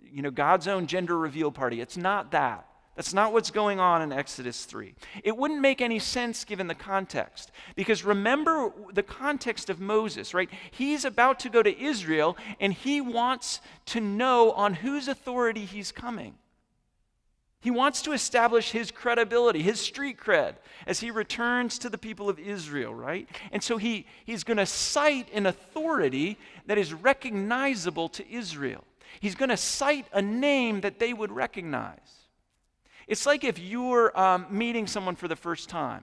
you 0.00 0.22
know, 0.22 0.30
God's 0.30 0.66
own 0.66 0.86
gender 0.86 1.18
reveal 1.18 1.52
party. 1.52 1.82
It's 1.82 1.98
not 1.98 2.30
that. 2.30 2.66
That's 2.96 3.12
not 3.12 3.34
what's 3.34 3.50
going 3.50 3.78
on 3.78 4.00
in 4.00 4.10
Exodus 4.10 4.64
3. 4.64 4.94
It 5.22 5.36
wouldn't 5.36 5.60
make 5.60 5.82
any 5.82 5.98
sense 5.98 6.44
given 6.44 6.66
the 6.66 6.74
context. 6.74 7.52
Because 7.74 8.04
remember 8.04 8.72
the 8.90 9.02
context 9.02 9.68
of 9.68 9.80
Moses, 9.80 10.32
right? 10.32 10.48
He's 10.70 11.04
about 11.04 11.38
to 11.40 11.50
go 11.50 11.62
to 11.62 11.78
Israel 11.78 12.38
and 12.58 12.72
he 12.72 13.02
wants 13.02 13.60
to 13.86 14.00
know 14.00 14.52
on 14.52 14.72
whose 14.74 15.08
authority 15.08 15.66
he's 15.66 15.92
coming. 15.92 16.36
He 17.60 17.70
wants 17.70 18.00
to 18.02 18.12
establish 18.12 18.70
his 18.70 18.90
credibility, 18.90 19.60
his 19.60 19.80
street 19.80 20.18
cred, 20.18 20.54
as 20.86 21.00
he 21.00 21.10
returns 21.10 21.78
to 21.80 21.90
the 21.90 21.98
people 21.98 22.30
of 22.30 22.38
Israel, 22.38 22.94
right? 22.94 23.28
And 23.52 23.62
so 23.62 23.76
he, 23.76 24.06
he's 24.24 24.44
going 24.44 24.58
to 24.58 24.66
cite 24.66 25.28
an 25.34 25.46
authority 25.46 26.38
that 26.66 26.78
is 26.78 26.94
recognizable 26.94 28.08
to 28.10 28.32
Israel. 28.32 28.84
He's 29.20 29.34
going 29.34 29.48
to 29.48 29.56
cite 29.56 30.06
a 30.12 30.22
name 30.22 30.80
that 30.82 30.98
they 30.98 31.12
would 31.12 31.32
recognize. 31.32 32.25
It's 33.06 33.26
like 33.26 33.44
if 33.44 33.58
you're 33.58 34.18
um, 34.18 34.46
meeting 34.50 34.86
someone 34.86 35.16
for 35.16 35.28
the 35.28 35.36
first 35.36 35.68
time. 35.68 36.02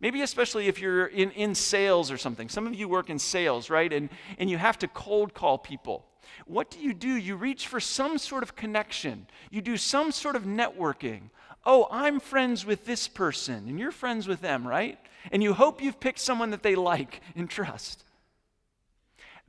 Maybe 0.00 0.20
especially 0.22 0.66
if 0.66 0.80
you're 0.80 1.06
in, 1.06 1.30
in 1.30 1.54
sales 1.54 2.10
or 2.10 2.18
something. 2.18 2.48
Some 2.48 2.66
of 2.66 2.74
you 2.74 2.88
work 2.88 3.08
in 3.08 3.20
sales, 3.20 3.70
right? 3.70 3.92
And, 3.92 4.10
and 4.36 4.50
you 4.50 4.58
have 4.58 4.78
to 4.80 4.88
cold 4.88 5.32
call 5.32 5.58
people. 5.58 6.04
What 6.46 6.70
do 6.70 6.80
you 6.80 6.92
do? 6.92 7.14
You 7.14 7.36
reach 7.36 7.68
for 7.68 7.78
some 7.78 8.18
sort 8.18 8.42
of 8.42 8.56
connection, 8.56 9.26
you 9.50 9.60
do 9.60 9.76
some 9.76 10.12
sort 10.12 10.36
of 10.36 10.42
networking. 10.42 11.30
Oh, 11.64 11.86
I'm 11.90 12.18
friends 12.18 12.66
with 12.66 12.84
this 12.84 13.06
person, 13.06 13.68
and 13.68 13.78
you're 13.78 13.92
friends 13.92 14.26
with 14.26 14.40
them, 14.40 14.66
right? 14.66 14.98
And 15.30 15.42
you 15.42 15.54
hope 15.54 15.80
you've 15.80 16.00
picked 16.00 16.18
someone 16.18 16.50
that 16.50 16.64
they 16.64 16.74
like 16.74 17.20
and 17.36 17.48
trust. 17.48 18.02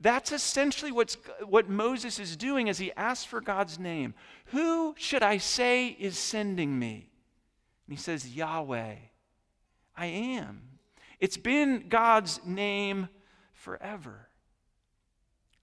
That's 0.00 0.32
essentially 0.32 0.92
what's, 0.92 1.16
what 1.46 1.68
Moses 1.68 2.18
is 2.18 2.36
doing 2.36 2.68
as 2.68 2.78
he 2.78 2.92
asks 2.92 3.24
for 3.24 3.40
God's 3.40 3.78
name. 3.78 4.14
Who 4.54 4.94
should 4.96 5.24
I 5.24 5.38
say 5.38 5.88
is 5.88 6.16
sending 6.16 6.78
me? 6.78 7.10
And 7.86 7.96
he 7.96 8.00
says, 8.00 8.36
Yahweh. 8.36 8.94
I 9.96 10.06
am. 10.06 10.62
It's 11.18 11.36
been 11.36 11.86
God's 11.88 12.40
name 12.46 13.08
forever. 13.52 14.28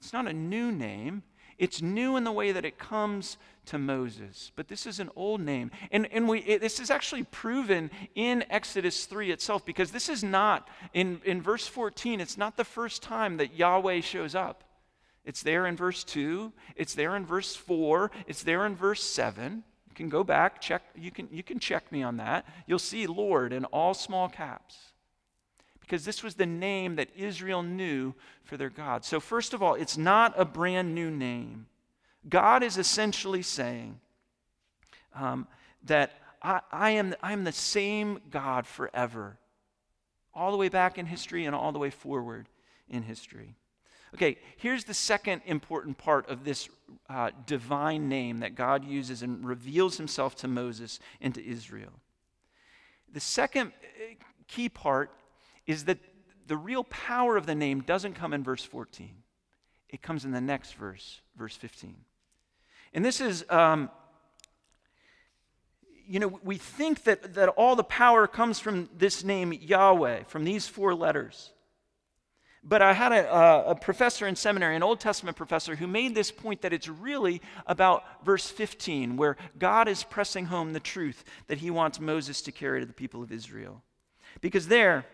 It's 0.02 0.12
not 0.12 0.28
a 0.28 0.34
new 0.34 0.74
name, 0.74 1.24
it's 1.58 1.82
new 1.82 2.18
in 2.18 2.26
the 2.26 2.34
way 2.34 2.52
that 2.52 2.66
it 2.66 2.78
comes 2.78 3.38
to 3.68 3.78
Moses, 3.78 4.52
but 4.58 4.68
this 4.68 4.86
is 4.86 5.00
an 5.00 5.10
old 5.16 5.40
name. 5.40 5.72
And, 5.92 6.12
and 6.12 6.28
we, 6.28 6.40
it, 6.40 6.60
this 6.60 6.82
is 6.82 6.92
actually 6.92 7.24
proven 7.24 7.92
in 8.16 8.44
Exodus 8.50 9.06
3 9.06 9.32
itself 9.32 9.66
because 9.66 9.92
this 9.92 10.10
is 10.10 10.22
not, 10.22 10.68
in, 10.94 11.22
in 11.24 11.42
verse 11.42 11.66
14, 11.66 12.20
it's 12.20 12.38
not 12.38 12.58
the 12.58 12.66
first 12.66 13.02
time 13.02 13.38
that 13.38 13.54
Yahweh 13.56 14.02
shows 14.02 14.36
up. 14.36 14.66
It's 15.24 15.44
there 15.44 15.68
in 15.68 15.76
verse 15.76 16.04
2, 16.04 16.52
it's 16.76 16.96
there 16.96 17.16
in 17.16 17.26
verse 17.26 17.56
4, 17.56 18.12
it's 18.28 18.44
there 18.44 18.66
in 18.66 18.76
verse 18.76 19.04
7. 19.04 19.64
You 19.90 19.96
can 19.96 20.10
go 20.10 20.24
back, 20.24 20.62
check, 20.62 20.82
you 20.96 21.12
can, 21.12 21.28
you 21.32 21.44
can 21.44 21.60
check 21.60 21.92
me 21.92 22.02
on 22.02 22.18
that. 22.18 22.46
You'll 22.66 22.80
see 22.80 23.06
Lord 23.06 23.54
in 23.54 23.66
all 23.66 23.94
small 23.94 24.30
caps 24.30 24.78
because 25.92 26.06
this 26.06 26.24
was 26.24 26.36
the 26.36 26.46
name 26.46 26.96
that 26.96 27.10
Israel 27.18 27.62
knew 27.62 28.16
for 28.46 28.56
their 28.56 28.70
God. 28.70 29.04
So, 29.04 29.20
first 29.20 29.54
of 29.54 29.62
all, 29.62 29.76
it's 29.76 29.98
not 29.98 30.34
a 30.38 30.46
brand 30.46 30.96
new 30.96 31.12
name. 31.12 31.68
God 32.30 32.64
is 32.64 32.78
essentially 32.78 33.42
saying 33.42 34.00
um, 35.14 35.48
that 35.84 36.14
I, 36.42 36.62
I, 36.72 36.90
am, 36.92 37.14
I 37.22 37.34
am 37.34 37.44
the 37.44 37.52
same 37.52 38.22
God 38.30 38.66
forever, 38.66 39.38
all 40.34 40.52
the 40.52 40.58
way 40.58 40.70
back 40.70 40.98
in 40.98 41.06
history 41.06 41.46
and 41.46 41.54
all 41.54 41.74
the 41.74 41.80
way 41.80 41.90
forward 41.90 42.48
in 42.90 43.04
history. 43.04 43.56
Okay, 44.14 44.38
here's 44.58 44.84
the 44.84 44.94
second 44.94 45.42
important 45.46 45.98
part 45.98 46.30
of 46.30 46.44
this 46.44 46.68
uh, 47.10 47.32
divine 47.46 48.10
name 48.10 48.40
that 48.40 48.56
God 48.56 48.84
uses 48.84 49.22
and 49.22 49.46
reveals 49.46 49.98
himself 49.98 50.36
to 50.38 50.48
Moses 50.48 51.00
and 51.22 51.34
to 51.34 51.46
Israel. 51.46 51.94
The 53.14 53.22
second 53.22 53.68
uh, 53.68 54.16
key 54.48 54.68
part 54.68 55.12
is 55.66 55.86
that 55.86 55.98
the 56.48 56.58
real 56.58 56.84
power 56.86 57.38
of 57.38 57.46
the 57.46 57.56
name 57.56 57.82
doesn't 57.82 58.14
come 58.14 58.34
in 58.34 58.44
verse 58.44 58.64
14, 58.64 59.16
it 59.90 60.02
comes 60.02 60.26
in 60.26 60.32
the 60.32 60.42
next 60.42 60.74
verse, 60.74 61.22
verse 61.38 61.56
15. 61.56 61.96
And 62.94 63.06
this 63.06 63.22
is, 63.22 63.46
um, 63.50 63.90
you 66.06 66.20
know, 66.20 66.40
we 66.44 66.58
think 66.58 67.04
that, 67.04 67.36
that 67.36 67.48
all 67.50 67.78
the 67.78 67.84
power 67.84 68.28
comes 68.28 68.60
from 68.60 68.90
this 68.98 69.24
name 69.24 69.54
Yahweh, 69.54 70.24
from 70.24 70.44
these 70.44 70.68
four 70.68 70.94
letters. 70.94 71.52
But 72.64 72.82
I 72.84 72.94
had 72.94 73.12
a, 73.12 73.70
a, 73.70 73.76
professor 73.76 74.28
in 74.28 74.36
seminary, 74.36 74.76
an 74.76 74.84
Old 74.84 75.00
Testament 75.00 75.36
professor, 75.36 75.76
who 75.76 75.88
made 75.88 76.14
this 76.14 76.32
point 76.32 76.62
that 76.62 76.74
it's 76.74 76.88
really 76.88 77.42
about 77.66 78.04
verse 78.24 78.50
15, 78.50 79.18
where 79.18 79.36
God 79.58 79.88
is 79.88 80.04
pressing 80.04 80.46
home 80.46 80.74
the 80.74 80.80
truth 80.80 81.24
that 81.48 81.58
he 81.58 81.72
wants 81.72 82.00
Moses 82.00 82.42
to 82.44 82.52
carry 82.52 82.80
to 82.80 82.86
the 82.86 82.94
people 82.94 83.24
of 83.24 83.32
Israel. 83.32 83.82
Because 84.42 84.68
there, 84.68 85.06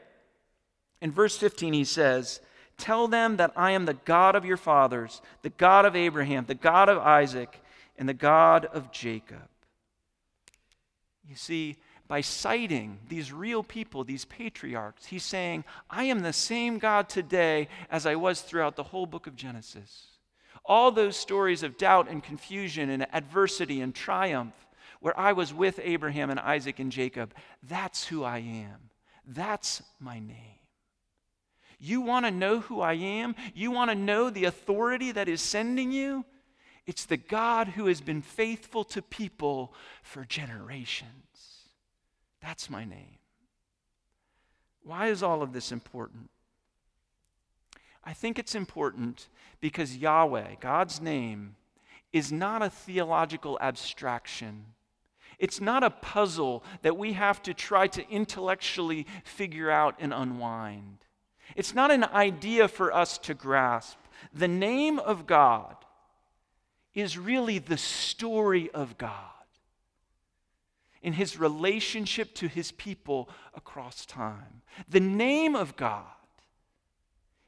in 1.01 1.11
verse 1.11 1.37
15, 1.37 1.71
he 1.73 1.85
says, 1.85 2.41
Tell 2.77 3.07
them 3.07 3.37
that 3.37 3.53
I 3.55 3.71
am 3.71 3.85
the 3.85 3.93
God 3.93 4.35
of 4.35 4.45
your 4.45 4.57
fathers, 4.57 5.21
the 5.41 5.49
God 5.49 5.85
of 5.85 5.95
Abraham, 5.95 6.45
the 6.45 6.53
God 6.53 6.89
of 6.89 6.97
Isaac, 6.97 7.61
and 7.97 8.09
the 8.09 8.13
God 8.13 8.65
of 8.65 8.91
Jacob. 8.91 9.47
You 11.27 11.35
see, 11.35 11.77
by 12.07 12.21
citing 12.21 12.99
these 13.09 13.33
real 13.33 13.63
people, 13.63 14.03
these 14.03 14.25
patriarchs. 14.25 15.07
He's 15.07 15.23
saying, 15.23 15.65
I 15.89 16.05
am 16.05 16.21
the 16.21 16.33
same 16.33 16.77
God 16.79 17.09
today 17.09 17.67
as 17.91 18.05
I 18.05 18.15
was 18.15 18.41
throughout 18.41 18.75
the 18.75 18.83
whole 18.83 19.05
book 19.05 19.27
of 19.27 19.35
Genesis. 19.35 20.07
All 20.65 20.91
those 20.91 21.17
stories 21.17 21.63
of 21.63 21.77
doubt 21.77 22.09
and 22.09 22.23
confusion 22.23 22.89
and 22.89 23.07
adversity 23.13 23.81
and 23.81 23.93
triumph, 23.93 24.53
where 24.99 25.17
I 25.19 25.33
was 25.33 25.53
with 25.53 25.79
Abraham 25.83 26.29
and 26.29 26.39
Isaac 26.39 26.79
and 26.79 26.91
Jacob, 26.91 27.33
that's 27.63 28.05
who 28.05 28.23
I 28.23 28.39
am. 28.39 28.89
That's 29.25 29.83
my 29.99 30.19
name. 30.19 30.57
You 31.79 32.01
want 32.01 32.25
to 32.25 32.31
know 32.31 32.59
who 32.59 32.81
I 32.81 32.93
am? 32.93 33.35
You 33.53 33.71
want 33.71 33.91
to 33.91 33.95
know 33.95 34.29
the 34.29 34.45
authority 34.45 35.11
that 35.11 35.27
is 35.27 35.41
sending 35.41 35.91
you? 35.91 36.25
It's 36.87 37.05
the 37.05 37.17
God 37.17 37.67
who 37.67 37.87
has 37.87 38.01
been 38.01 38.21
faithful 38.21 38.83
to 38.85 39.01
people 39.01 39.73
for 40.01 40.23
generations. 40.23 41.26
That's 42.47 42.69
my 42.69 42.85
name. 42.85 43.17
Why 44.81 45.07
is 45.07 45.21
all 45.21 45.41
of 45.41 45.51
this 45.51 45.73
important? 45.73 46.29
I 48.05 48.13
think 48.13 48.39
it's 48.39 48.55
important 48.55 49.27
because 49.59 49.97
Yahweh, 49.97 50.55
God's 50.61 51.01
name, 51.01 51.57
is 52.13 52.31
not 52.31 52.61
a 52.61 52.69
theological 52.69 53.57
abstraction. 53.59 54.63
It's 55.39 55.59
not 55.59 55.83
a 55.83 55.89
puzzle 55.89 56.63
that 56.83 56.95
we 56.95 57.11
have 57.13 57.43
to 57.43 57.53
try 57.53 57.87
to 57.87 58.09
intellectually 58.09 59.07
figure 59.25 59.69
out 59.69 59.95
and 59.99 60.13
unwind. 60.13 60.99
It's 61.53 61.75
not 61.75 61.91
an 61.91 62.05
idea 62.05 62.69
for 62.69 62.93
us 62.93 63.17
to 63.17 63.33
grasp. 63.33 63.97
The 64.33 64.47
name 64.47 64.99
of 64.99 65.27
God 65.27 65.75
is 66.93 67.17
really 67.17 67.59
the 67.59 67.77
story 67.77 68.71
of 68.71 68.97
God 68.97 69.36
in 71.07 71.13
his 71.13 71.39
relationship 71.39 72.35
to 72.35 72.49
his 72.49 72.73
people 72.73 73.29
across 73.55 74.05
time. 74.05 74.61
The 74.89 74.99
name 74.99 75.55
of 75.55 75.77
God 75.77 76.03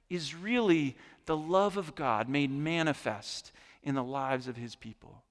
is 0.10 0.34
really 0.34 0.96
the 1.26 1.36
love 1.36 1.76
of 1.76 1.94
God 1.94 2.30
made 2.30 2.52
manifest 2.52 3.52
in 3.84 3.96
the 3.96 4.04
lives 4.04 4.48
of 4.48 4.56
his 4.56 4.76
people. 4.76 5.26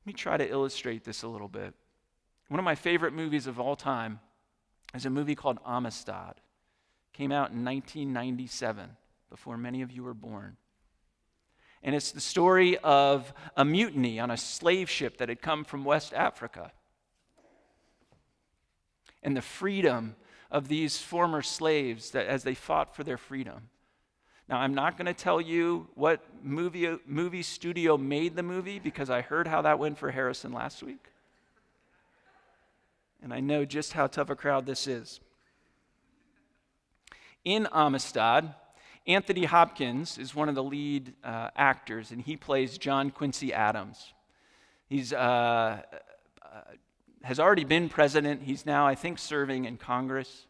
Let 0.00 0.06
me 0.08 0.12
try 0.14 0.36
to 0.36 0.50
illustrate 0.50 1.04
this 1.04 1.22
a 1.22 1.28
little 1.28 1.46
bit. 1.46 1.74
One 2.48 2.58
of 2.58 2.64
my 2.64 2.74
favorite 2.74 3.12
movies 3.12 3.46
of 3.46 3.60
all 3.60 3.76
time 3.76 4.18
is 4.96 5.06
a 5.06 5.10
movie 5.10 5.36
called 5.36 5.60
Amistad. 5.64 6.40
Came 7.12 7.30
out 7.30 7.52
in 7.52 7.64
1997, 7.64 8.96
before 9.30 9.56
many 9.56 9.80
of 9.80 9.92
you 9.92 10.02
were 10.02 10.12
born. 10.12 10.56
And 11.86 11.94
it's 11.94 12.10
the 12.10 12.20
story 12.20 12.76
of 12.78 13.32
a 13.56 13.64
mutiny 13.64 14.18
on 14.18 14.32
a 14.32 14.36
slave 14.36 14.90
ship 14.90 15.18
that 15.18 15.28
had 15.28 15.40
come 15.40 15.62
from 15.62 15.84
West 15.84 16.12
Africa. 16.12 16.72
And 19.22 19.36
the 19.36 19.40
freedom 19.40 20.16
of 20.50 20.66
these 20.66 20.98
former 20.98 21.42
slaves 21.42 22.10
that 22.10 22.26
as 22.26 22.42
they 22.42 22.54
fought 22.54 22.96
for 22.96 23.04
their 23.04 23.16
freedom. 23.16 23.70
Now, 24.48 24.58
I'm 24.58 24.74
not 24.74 24.98
going 24.98 25.06
to 25.06 25.14
tell 25.14 25.40
you 25.40 25.86
what 25.94 26.24
movie, 26.42 26.98
movie 27.06 27.42
studio 27.42 27.96
made 27.96 28.34
the 28.34 28.42
movie 28.42 28.80
because 28.80 29.08
I 29.08 29.20
heard 29.20 29.46
how 29.46 29.62
that 29.62 29.78
went 29.78 29.96
for 29.96 30.10
Harrison 30.10 30.52
last 30.52 30.82
week. 30.82 31.06
And 33.22 33.32
I 33.32 33.38
know 33.38 33.64
just 33.64 33.92
how 33.92 34.08
tough 34.08 34.30
a 34.30 34.34
crowd 34.34 34.66
this 34.66 34.88
is. 34.88 35.20
In 37.44 37.68
Amistad, 37.72 38.54
Anthony 39.06 39.44
Hopkins 39.44 40.18
is 40.18 40.34
one 40.34 40.48
of 40.48 40.54
the 40.54 40.62
lead 40.62 41.14
uh, 41.22 41.50
actors, 41.56 42.10
and 42.10 42.20
he 42.20 42.36
plays 42.36 42.76
John 42.76 43.10
Quincy 43.10 43.52
Adams. 43.52 44.12
He's 44.88 45.12
uh, 45.12 45.16
uh, 46.42 46.60
has 47.22 47.38
already 47.38 47.64
been 47.64 47.88
president. 47.88 48.42
He's 48.42 48.66
now, 48.66 48.86
I 48.86 48.94
think, 48.94 49.18
serving 49.18 49.64
in 49.64 49.76
Congress. 49.76 50.46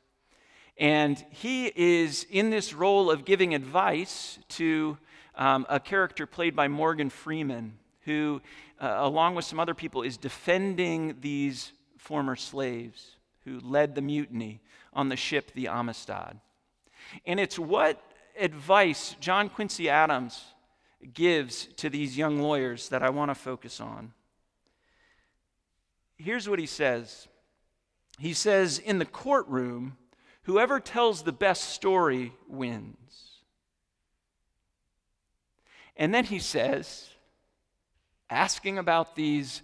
And 0.78 1.22
he 1.30 1.72
is 1.74 2.26
in 2.30 2.50
this 2.50 2.74
role 2.74 3.10
of 3.10 3.24
giving 3.24 3.54
advice 3.54 4.38
to 4.50 4.98
um, 5.36 5.66
a 5.70 5.80
character 5.80 6.26
played 6.26 6.54
by 6.54 6.68
Morgan 6.68 7.08
Freeman, 7.08 7.78
who, 8.02 8.42
uh, 8.80 8.96
along 8.98 9.34
with 9.34 9.46
some 9.46 9.58
other 9.58 9.74
people, 9.74 10.02
is 10.02 10.16
defending 10.18 11.16
these 11.20 11.72
former 11.96 12.36
slaves 12.36 13.16
who 13.44 13.60
led 13.60 13.94
the 13.94 14.02
mutiny 14.02 14.60
on 14.92 15.08
the 15.08 15.16
ship, 15.16 15.52
the 15.54 15.68
Amistad. 15.68 16.38
And 17.24 17.40
it's 17.40 17.58
what 17.58 18.02
advice 18.38 19.16
John 19.20 19.48
Quincy 19.48 19.88
Adams 19.88 20.42
gives 21.12 21.66
to 21.76 21.90
these 21.90 22.16
young 22.16 22.40
lawyers 22.40 22.88
that 22.88 23.02
I 23.02 23.10
want 23.10 23.30
to 23.30 23.34
focus 23.34 23.80
on. 23.80 24.12
Here's 26.16 26.48
what 26.48 26.58
he 26.58 26.66
says 26.66 27.28
He 28.18 28.32
says, 28.32 28.78
In 28.78 28.98
the 28.98 29.04
courtroom, 29.04 29.96
whoever 30.42 30.80
tells 30.80 31.22
the 31.22 31.32
best 31.32 31.70
story 31.70 32.32
wins. 32.48 32.96
And 35.96 36.12
then 36.14 36.24
he 36.24 36.38
says, 36.38 37.08
asking 38.28 38.78
about 38.78 39.16
these 39.16 39.62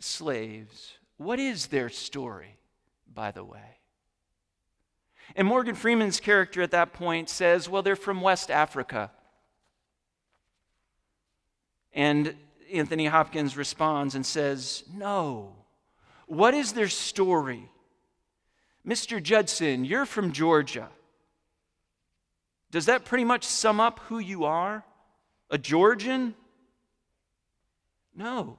slaves, 0.00 0.94
what 1.16 1.38
is 1.38 1.68
their 1.68 1.88
story, 1.88 2.56
by 3.12 3.30
the 3.30 3.44
way? 3.44 3.77
And 5.36 5.46
Morgan 5.46 5.74
Freeman's 5.74 6.20
character 6.20 6.62
at 6.62 6.70
that 6.70 6.92
point 6.92 7.28
says, 7.28 7.68
Well, 7.68 7.82
they're 7.82 7.96
from 7.96 8.20
West 8.20 8.50
Africa. 8.50 9.10
And 11.92 12.34
Anthony 12.72 13.06
Hopkins 13.06 13.56
responds 13.56 14.14
and 14.14 14.24
says, 14.24 14.84
No. 14.94 15.54
What 16.26 16.54
is 16.54 16.72
their 16.72 16.88
story? 16.88 17.70
Mr. 18.86 19.22
Joadson, 19.22 19.84
you're 19.84 20.06
from 20.06 20.32
Georgia. 20.32 20.88
Does 22.70 22.86
that 22.86 23.04
pretty 23.04 23.24
much 23.24 23.44
sum 23.44 23.80
up 23.80 24.00
who 24.00 24.18
you 24.18 24.44
are? 24.44 24.84
A 25.50 25.58
Georgian? 25.58 26.34
No. 28.14 28.58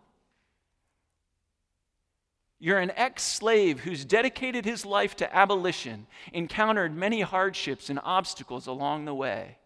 You're 2.59 2.79
an 2.79 2.91
ex 2.95 3.23
slave 3.23 3.79
who's 3.79 4.03
dedicated 4.03 4.65
his 4.65 4.85
life 4.85 5.15
to 5.17 5.35
abolition, 5.35 6.07
encountered 6.33 6.95
many 6.95 7.21
hardships 7.21 7.89
and 7.89 7.99
obstacles 8.03 8.67
along 8.67 9.05
the 9.05 9.13
way. 9.15 9.57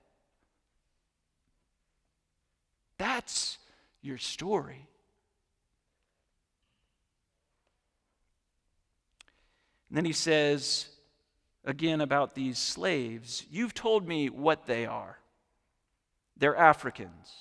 That's 3.00 3.58
your 4.02 4.20
story. 4.20 4.88
And 9.90 9.98
then 9.98 10.06
he 10.06 10.14
says 10.14 10.88
again 11.66 12.02
about 12.02 12.36
these 12.36 12.60
slaves 12.60 13.46
You've 13.50 13.74
told 13.74 14.08
me 14.08 14.30
what 14.30 14.68
they 14.68 14.86
are. 14.86 15.18
They're 16.38 16.56
Africans. 16.56 17.34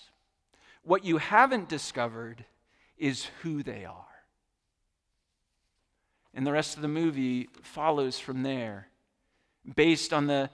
What 0.83 1.05
you 1.05 1.19
haven't 1.19 1.69
discovered 1.69 2.45
is 2.97 3.27
who 3.43 3.62
they 3.62 3.85
are. 3.85 4.12
And 6.35 6.47
the 6.47 6.53
rest 6.53 6.77
of 6.77 6.83
the 6.83 6.88
movie 6.88 7.49
follows 7.62 8.18
from 8.18 8.42
there. 8.42 8.88
Based 9.77 10.12
on 10.12 10.27
the 10.27 10.51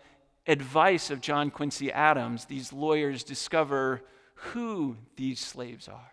advice 0.46 1.10
of 1.10 1.20
John 1.20 1.50
Quincy 1.50 1.92
Adams, 1.92 2.46
these 2.46 2.72
lawyers 2.72 3.22
discover 3.22 4.02
who 4.34 4.96
these 5.16 5.40
slaves 5.40 5.88
are. 5.88 6.12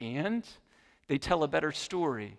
And 0.00 0.46
they 1.06 1.18
tell 1.18 1.42
a 1.42 1.48
better 1.48 1.72
story 1.72 2.38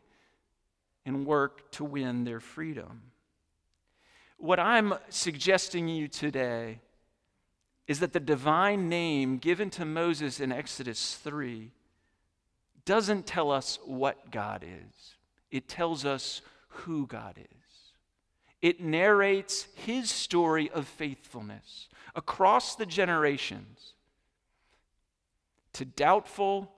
and 1.05 1.25
work 1.25 1.71
to 1.71 1.83
win 1.83 2.23
their 2.23 2.39
freedom. 2.39 3.03
What 4.37 4.59
I'm 4.59 4.93
suggesting 5.09 5.87
you 5.87 6.07
today 6.07 6.79
is 7.87 7.99
that 7.99 8.13
the 8.13 8.19
divine 8.19 8.89
name 8.89 9.37
given 9.37 9.69
to 9.71 9.85
Moses 9.85 10.39
in 10.39 10.51
Exodus 10.51 11.15
3 11.15 11.71
doesn't 12.85 13.25
tell 13.25 13.51
us 13.51 13.79
what 13.85 14.31
God 14.31 14.63
is 14.63 15.15
it 15.53 15.67
tells 15.67 16.03
us 16.03 16.41
who 16.67 17.05
God 17.05 17.37
is. 17.37 17.93
It 18.59 18.81
narrates 18.81 19.67
his 19.75 20.09
story 20.09 20.69
of 20.71 20.87
faithfulness 20.87 21.87
across 22.15 22.75
the 22.75 22.87
generations 22.87 23.93
to 25.73 25.85
doubtful, 25.85 26.71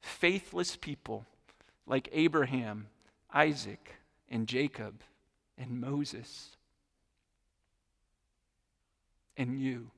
faithless 0.00 0.76
people 0.76 1.26
like 1.84 2.08
Abraham, 2.12 2.86
Isaac, 3.32 3.96
and 4.30 4.46
Jacob, 4.46 5.02
and 5.58 5.80
Moses, 5.80 6.56
and 9.36 9.58
you, 9.60 9.90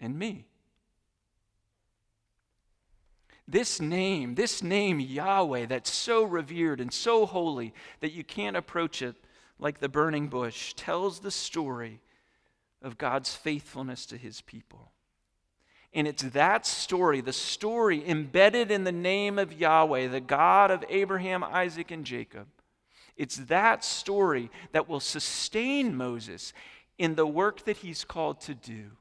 and 0.00 0.16
me. 0.16 0.46
This 3.46 3.80
name, 3.80 4.34
this 4.34 4.62
name 4.62 5.00
Yahweh, 5.00 5.66
that's 5.66 5.90
so 5.90 6.24
revered 6.24 6.80
and 6.80 6.92
so 6.92 7.26
holy 7.26 7.74
that 8.00 8.12
you 8.12 8.24
can't 8.24 8.56
approach 8.56 9.02
it 9.02 9.16
like 9.58 9.80
the 9.80 9.88
burning 9.88 10.28
bush, 10.28 10.74
tells 10.74 11.20
the 11.20 11.30
story 11.30 12.00
of 12.82 12.98
God's 12.98 13.34
faithfulness 13.34 14.06
to 14.06 14.16
his 14.16 14.40
people. 14.40 14.92
And 15.92 16.08
it's 16.08 16.22
that 16.22 16.66
story, 16.66 17.20
the 17.20 17.32
story 17.32 18.06
embedded 18.08 18.70
in 18.70 18.84
the 18.84 18.92
name 18.92 19.38
of 19.38 19.52
Yahweh, 19.52 20.08
the 20.08 20.20
God 20.20 20.70
of 20.70 20.84
Abraham, 20.88 21.44
Isaac, 21.44 21.90
and 21.90 22.04
Jacob. 22.04 22.48
It's 23.16 23.36
that 23.36 23.84
story 23.84 24.50
that 24.72 24.88
will 24.88 25.00
sustain 25.00 25.96
Moses 25.96 26.52
in 26.98 27.14
the 27.14 27.26
work 27.26 27.64
that 27.64 27.78
he's 27.78 28.04
called 28.04 28.40
to 28.42 28.54
do. 28.54 28.92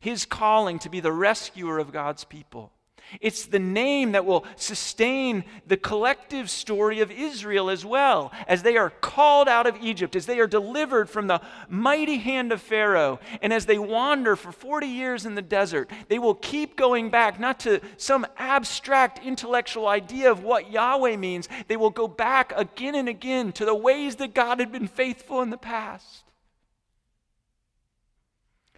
His 0.00 0.24
calling 0.24 0.80
to 0.80 0.90
be 0.90 0.98
the 0.98 1.12
rescuer 1.12 1.78
of 1.78 1.92
God's 1.92 2.24
people. 2.24 2.72
It's 3.20 3.46
the 3.46 3.58
name 3.58 4.12
that 4.12 4.24
will 4.24 4.46
sustain 4.56 5.44
the 5.66 5.76
collective 5.76 6.48
story 6.48 7.00
of 7.00 7.10
Israel 7.10 7.68
as 7.68 7.84
well, 7.84 8.32
as 8.46 8.62
they 8.62 8.76
are 8.76 8.90
called 8.90 9.48
out 9.48 9.66
of 9.66 9.76
Egypt, 9.82 10.16
as 10.16 10.26
they 10.26 10.38
are 10.38 10.46
delivered 10.46 11.10
from 11.10 11.26
the 11.26 11.40
mighty 11.68 12.18
hand 12.18 12.52
of 12.52 12.62
Pharaoh, 12.62 13.20
and 13.42 13.52
as 13.52 13.66
they 13.66 13.78
wander 13.78 14.36
for 14.36 14.52
40 14.52 14.86
years 14.86 15.26
in 15.26 15.34
the 15.34 15.42
desert. 15.42 15.90
They 16.08 16.18
will 16.18 16.34
keep 16.34 16.76
going 16.76 17.10
back, 17.10 17.38
not 17.38 17.60
to 17.60 17.80
some 17.96 18.26
abstract 18.38 19.24
intellectual 19.24 19.88
idea 19.88 20.30
of 20.30 20.42
what 20.42 20.70
Yahweh 20.70 21.16
means, 21.16 21.48
they 21.68 21.76
will 21.76 21.90
go 21.90 22.08
back 22.08 22.52
again 22.56 22.94
and 22.94 23.08
again 23.08 23.52
to 23.52 23.64
the 23.64 23.74
ways 23.74 24.16
that 24.16 24.34
God 24.34 24.60
had 24.60 24.72
been 24.72 24.88
faithful 24.88 25.42
in 25.42 25.50
the 25.50 25.58
past. 25.58 26.24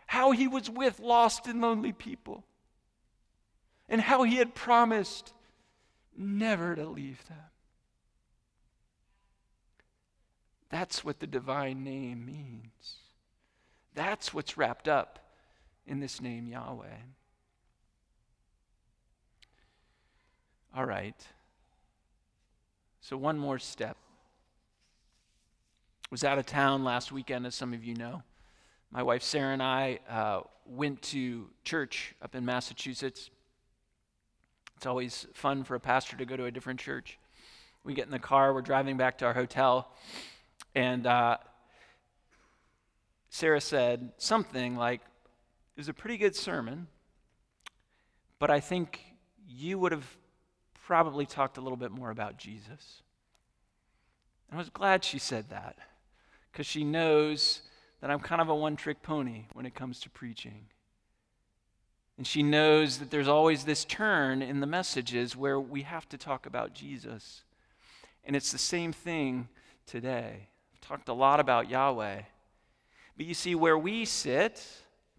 How 0.07 0.33
he 0.33 0.47
was 0.47 0.69
with 0.71 1.01
lost 1.01 1.47
and 1.47 1.61
lonely 1.61 1.93
people 1.93 2.45
and 3.89 4.01
how 4.01 4.23
he 4.23 4.37
had 4.37 4.55
promised 4.55 5.33
never 6.17 6.75
to 6.75 6.87
leave 6.87 7.27
them. 7.29 7.39
That's 10.71 11.05
what 11.05 11.21
the 11.21 11.27
divine 11.27 11.85
name 11.85 12.27
means. 12.27 12.97
That's 13.95 14.35
what's 14.35 14.57
wrapped 14.57 14.89
up 14.89 15.21
in 15.87 16.01
this 16.01 16.21
name, 16.21 16.47
Yahweh. 16.47 16.87
All 20.77 20.85
right. 20.85 21.15
So, 23.01 23.17
one 23.17 23.39
more 23.39 23.59
step. 23.59 23.97
Was 26.11 26.25
out 26.25 26.39
of 26.39 26.47
town 26.47 26.85
last 26.85 27.13
weekend, 27.13 27.47
as 27.47 27.55
some 27.55 27.73
of 27.73 27.85
you 27.85 27.95
know. 27.95 28.23
My 28.91 29.03
wife 29.03 29.23
Sarah 29.23 29.53
and 29.53 29.63
I 29.63 30.01
uh, 30.09 30.41
went 30.67 31.03
to 31.03 31.49
church 31.65 32.15
up 32.23 32.35
in 32.35 32.45
Massachusetts. 32.45 33.31
It's 34.85 34.87
always 34.87 35.27
fun 35.33 35.65
for 35.65 35.77
a 35.77 35.81
pastor 35.81 36.15
to 36.19 36.27
go 36.27 36.37
to 36.37 36.45
a 36.45 36.51
different 36.51 36.79
church. 36.79 37.19
We 37.85 37.95
get 37.95 38.05
in 38.05 38.11
the 38.11 38.19
car, 38.19 38.53
we're 38.53 38.61
driving 38.61 38.99
back 38.99 39.17
to 39.17 39.25
our 39.25 39.33
hotel, 39.33 39.91
and 40.75 41.07
uh, 41.07 41.39
Sarah 43.31 43.63
said 43.63 44.13
something 44.19 44.77
like, 44.77 45.01
It 45.01 45.81
was 45.81 45.89
a 45.89 45.95
pretty 45.95 46.19
good 46.19 46.37
sermon, 46.37 46.89
but 48.39 48.51
I 48.51 48.61
think 48.61 49.01
you 49.49 49.79
would 49.79 49.93
have 49.93 50.19
probably 50.85 51.25
talked 51.25 51.57
a 51.57 51.63
little 51.63 51.79
bit 51.79 51.91
more 51.91 52.11
about 52.11 52.37
Jesus. 52.37 53.01
And 54.51 54.59
I 54.59 54.61
was 54.61 54.69
glad 54.69 55.03
she 55.03 55.19
said 55.19 55.49
that 55.49 55.79
because 56.53 56.67
she 56.67 56.85
knows 56.85 57.63
that 58.03 58.11
I'm 58.11 58.21
kind 58.21 58.43
of 58.43 58.51
a 58.51 58.55
one 58.55 58.77
trick 58.77 59.03
pony 59.03 59.47
when 59.55 59.65
it 59.65 59.75
comes 59.75 59.99
to 60.01 60.11
preaching. 60.11 60.67
And 62.17 62.27
she 62.27 62.43
knows 62.43 62.99
that 62.99 63.11
there's 63.11 63.29
always 63.29 63.65
this 63.65 63.85
turn 63.85 64.41
in 64.41 64.61
the 64.61 64.67
messages 64.67 65.37
where 65.37 65.59
we 65.59 65.83
have 65.83 66.09
to 66.11 66.19
talk 66.19 66.47
about 66.47 66.73
Jesus. 66.73 67.43
And 68.25 68.37
it's 68.37 68.53
the 68.53 68.59
same 68.59 68.93
thing 68.93 69.49
today. 69.87 70.49
I've 70.73 70.81
talked 70.81 71.09
a 71.09 71.13
lot 71.13 71.41
about 71.41 71.69
Yahweh. 71.69 72.23
But 73.17 73.27
you 73.27 73.35
see, 73.35 73.55
where 73.55 73.79
we 73.79 74.05
sit 74.05 74.65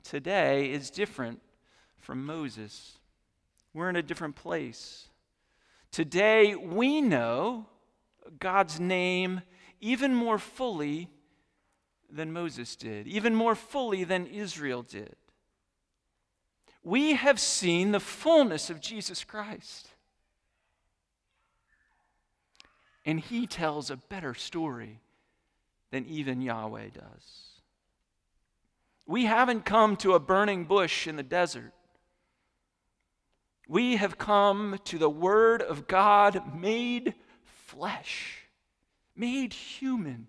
today 0.04 0.72
is 0.72 0.90
different 0.90 1.42
from 2.00 2.26
Moses. 2.26 2.98
We're 3.74 3.90
in 3.90 3.96
a 3.96 4.04
different 4.04 4.36
place. 4.36 5.08
Today, 5.92 6.56
we 6.56 7.02
know 7.02 7.68
God's 8.40 8.80
name 8.80 9.42
even 9.82 10.14
more 10.16 10.38
fully 10.38 11.10
than 12.10 12.32
Moses 12.32 12.76
did, 12.76 13.08
even 13.08 13.36
more 13.36 13.56
fully 13.56 14.04
than 14.04 14.28
Israel 14.28 14.82
did 14.82 15.16
we 16.86 17.15
have 17.15 17.39
seen 17.39 17.91
the 17.91 18.00
fullness 18.00 18.69
of 18.69 18.80
Jesus 18.80 19.24
Christ. 19.24 19.89
And 23.04 23.19
he 23.19 23.48
tells 23.48 23.89
a 23.89 23.98
better 23.98 24.36
story 24.36 25.00
than 25.89 26.06
even 26.06 26.41
Yahweh 26.41 26.89
does. 26.93 27.62
We 29.08 29.26
haven't 29.26 29.65
come 29.65 29.95
to 29.98 30.13
a 30.13 30.19
burning 30.19 30.65
bush 30.65 31.08
in 31.08 31.15
the 31.15 31.24
desert. 31.24 31.74
We 33.67 33.95
have 33.95 34.19
come 34.19 34.80
to 34.86 35.00
the 35.00 35.10
Word 35.10 35.63
of 35.63 35.88
God 35.88 36.56
made 36.56 37.15
flesh, 37.43 38.43
made 39.15 39.54
human, 39.54 40.28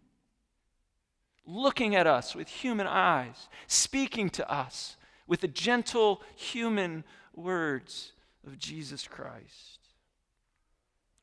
looking 1.44 1.94
at 1.94 2.06
us 2.06 2.34
with 2.34 2.48
human 2.48 2.86
eyes, 2.86 3.48
speaking 3.66 4.30
to 4.30 4.50
us 4.50 4.96
with 5.26 5.40
the 5.40 5.48
gentle 5.48 6.22
human 6.36 7.04
words 7.34 8.12
of 8.46 8.58
Jesus 8.58 9.06
Christ. 9.06 9.80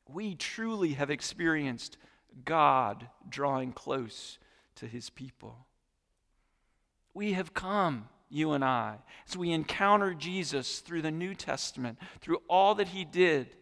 We 0.06 0.34
truly 0.34 0.94
have 0.94 1.10
experienced 1.10 1.96
God 2.44 3.08
drawing 3.28 3.72
close 3.72 4.38
to 4.76 4.86
his 4.86 5.08
people. 5.10 5.66
We 7.14 7.32
have 7.32 7.54
come, 7.54 8.08
you 8.28 8.52
and 8.52 8.64
I, 8.64 8.96
as 9.28 9.36
we 9.36 9.52
encounter 9.52 10.12
Jesus 10.12 10.80
through 10.80 11.02
the 11.02 11.10
New 11.10 11.34
Testament, 11.34 11.98
through 12.20 12.42
all 12.48 12.74
that 12.74 12.88
he 12.88 13.04
did, 13.04 13.56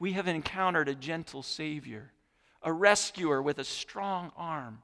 we 0.00 0.12
have 0.12 0.26
encountered 0.26 0.88
a 0.88 0.94
gentle 0.94 1.42
Savior, 1.42 2.12
a 2.62 2.72
rescuer 2.72 3.40
with 3.40 3.58
a 3.58 3.64
strong 3.64 4.32
arm, 4.36 4.82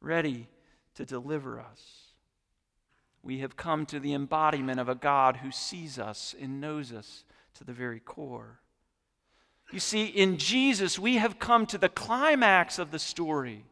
ready 0.00 0.48
to 0.94 1.04
deliver 1.04 1.58
us 1.58 2.01
we 3.22 3.38
have 3.38 3.56
come 3.56 3.86
to 3.86 4.00
the 4.00 4.14
embodiment 4.14 4.80
of 4.80 4.88
a 4.88 4.94
God 4.94 5.38
who 5.38 5.50
sees 5.50 5.98
us 5.98 6.34
and 6.40 6.60
knows 6.60 6.92
us 6.92 7.24
to 7.54 7.64
the 7.64 7.72
very 7.72 8.00
core. 8.00 8.60
You 9.70 9.80
see, 9.80 10.06
in 10.06 10.38
Jesus, 10.38 10.98
we 10.98 11.16
have 11.16 11.38
come 11.38 11.66
to 11.66 11.78
the 11.78 11.88
climax 11.88 12.78
of 12.78 12.90
the 12.90 12.98
story. 12.98 13.64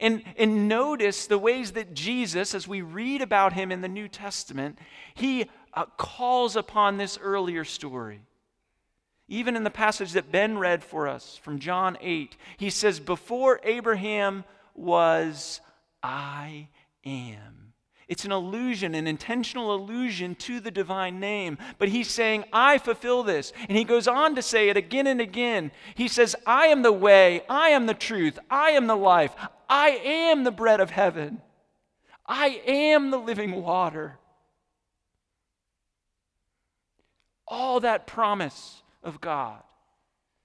And, 0.00 0.22
and 0.36 0.68
notice 0.68 1.26
the 1.26 1.38
ways 1.38 1.72
that 1.72 1.94
Jesus, 1.94 2.54
as 2.54 2.66
we 2.66 2.80
read 2.80 3.20
about 3.20 3.52
him 3.52 3.70
in 3.70 3.82
the 3.82 3.88
New 3.88 4.08
Testament, 4.08 4.78
he 5.14 5.50
uh, 5.74 5.86
calls 5.96 6.56
upon 6.56 6.96
this 6.96 7.18
earlier 7.20 7.64
story. 7.64 8.20
Even 9.28 9.56
in 9.56 9.64
the 9.64 9.70
passage 9.70 10.12
that 10.12 10.32
Ben 10.32 10.58
read 10.58 10.84
for 10.84 11.08
us 11.08 11.36
from 11.36 11.58
John 11.58 11.96
8, 12.00 12.36
he 12.56 12.70
says, 12.70 13.00
Before 13.00 13.60
Abraham 13.64 14.44
was, 14.74 15.60
I 16.02 16.68
am. 17.04 17.73
It's 18.08 18.24
an 18.24 18.32
allusion, 18.32 18.94
an 18.94 19.06
intentional 19.06 19.74
allusion 19.74 20.34
to 20.36 20.60
the 20.60 20.70
divine 20.70 21.20
name. 21.20 21.58
But 21.78 21.88
he's 21.88 22.10
saying, 22.10 22.44
I 22.52 22.78
fulfill 22.78 23.22
this. 23.22 23.52
And 23.68 23.76
he 23.78 23.84
goes 23.84 24.06
on 24.06 24.34
to 24.34 24.42
say 24.42 24.68
it 24.68 24.76
again 24.76 25.06
and 25.06 25.20
again. 25.20 25.70
He 25.94 26.08
says, 26.08 26.36
I 26.46 26.66
am 26.66 26.82
the 26.82 26.92
way, 26.92 27.42
I 27.48 27.70
am 27.70 27.86
the 27.86 27.94
truth, 27.94 28.38
I 28.50 28.70
am 28.70 28.86
the 28.86 28.96
life, 28.96 29.34
I 29.68 29.90
am 29.90 30.44
the 30.44 30.50
bread 30.50 30.80
of 30.80 30.90
heaven, 30.90 31.40
I 32.26 32.60
am 32.66 33.10
the 33.10 33.18
living 33.18 33.62
water. 33.62 34.18
All 37.46 37.80
that 37.80 38.06
promise 38.06 38.82
of 39.02 39.20
God 39.20 39.62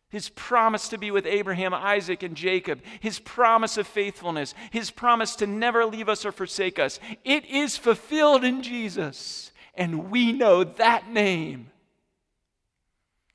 his 0.09 0.29
promise 0.29 0.89
to 0.89 0.97
be 0.97 1.11
with 1.11 1.25
Abraham, 1.27 1.73
Isaac, 1.73 2.23
and 2.23 2.35
Jacob, 2.35 2.81
his 2.99 3.19
promise 3.19 3.77
of 3.77 3.87
faithfulness, 3.87 4.55
his 4.71 4.89
promise 4.89 5.35
to 5.37 5.47
never 5.47 5.85
leave 5.85 6.09
us 6.09 6.25
or 6.25 6.31
forsake 6.31 6.79
us. 6.79 6.99
It 7.23 7.45
is 7.45 7.77
fulfilled 7.77 8.43
in 8.43 8.63
Jesus, 8.63 9.51
and 9.75 10.09
we 10.09 10.33
know 10.33 10.63
that 10.63 11.11
name. 11.11 11.69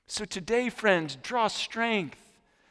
So 0.06 0.24
today, 0.24 0.68
friends, 0.68 1.16
draw 1.22 1.46
strength, 1.46 2.18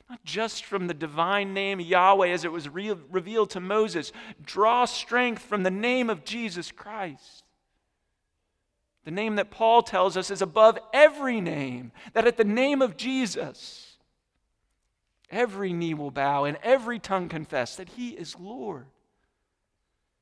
not 0.09 0.23
just 0.25 0.65
from 0.65 0.87
the 0.87 0.93
divine 0.93 1.53
name 1.53 1.79
Yahweh 1.79 2.27
as 2.27 2.43
it 2.43 2.51
was 2.51 2.67
re- 2.67 2.95
revealed 3.09 3.51
to 3.51 3.61
Moses, 3.61 4.11
draw 4.45 4.83
strength 4.83 5.41
from 5.41 5.63
the 5.63 5.71
name 5.71 6.09
of 6.09 6.25
Jesus 6.25 6.71
Christ. 6.71 7.45
The 9.05 9.11
name 9.11 9.37
that 9.37 9.49
Paul 9.49 9.81
tells 9.81 10.15
us 10.17 10.29
is 10.29 10.41
above 10.41 10.77
every 10.93 11.41
name, 11.41 11.93
that 12.13 12.27
at 12.27 12.37
the 12.37 12.43
name 12.43 12.81
of 12.81 12.97
Jesus, 12.97 13.82
every 15.33 15.73
knee 15.73 15.93
will 15.93 16.11
bow 16.11 16.45
and 16.45 16.57
every 16.63 16.99
tongue 16.99 17.27
confess 17.27 17.75
that 17.75 17.89
he 17.89 18.09
is 18.09 18.39
Lord. 18.39 18.85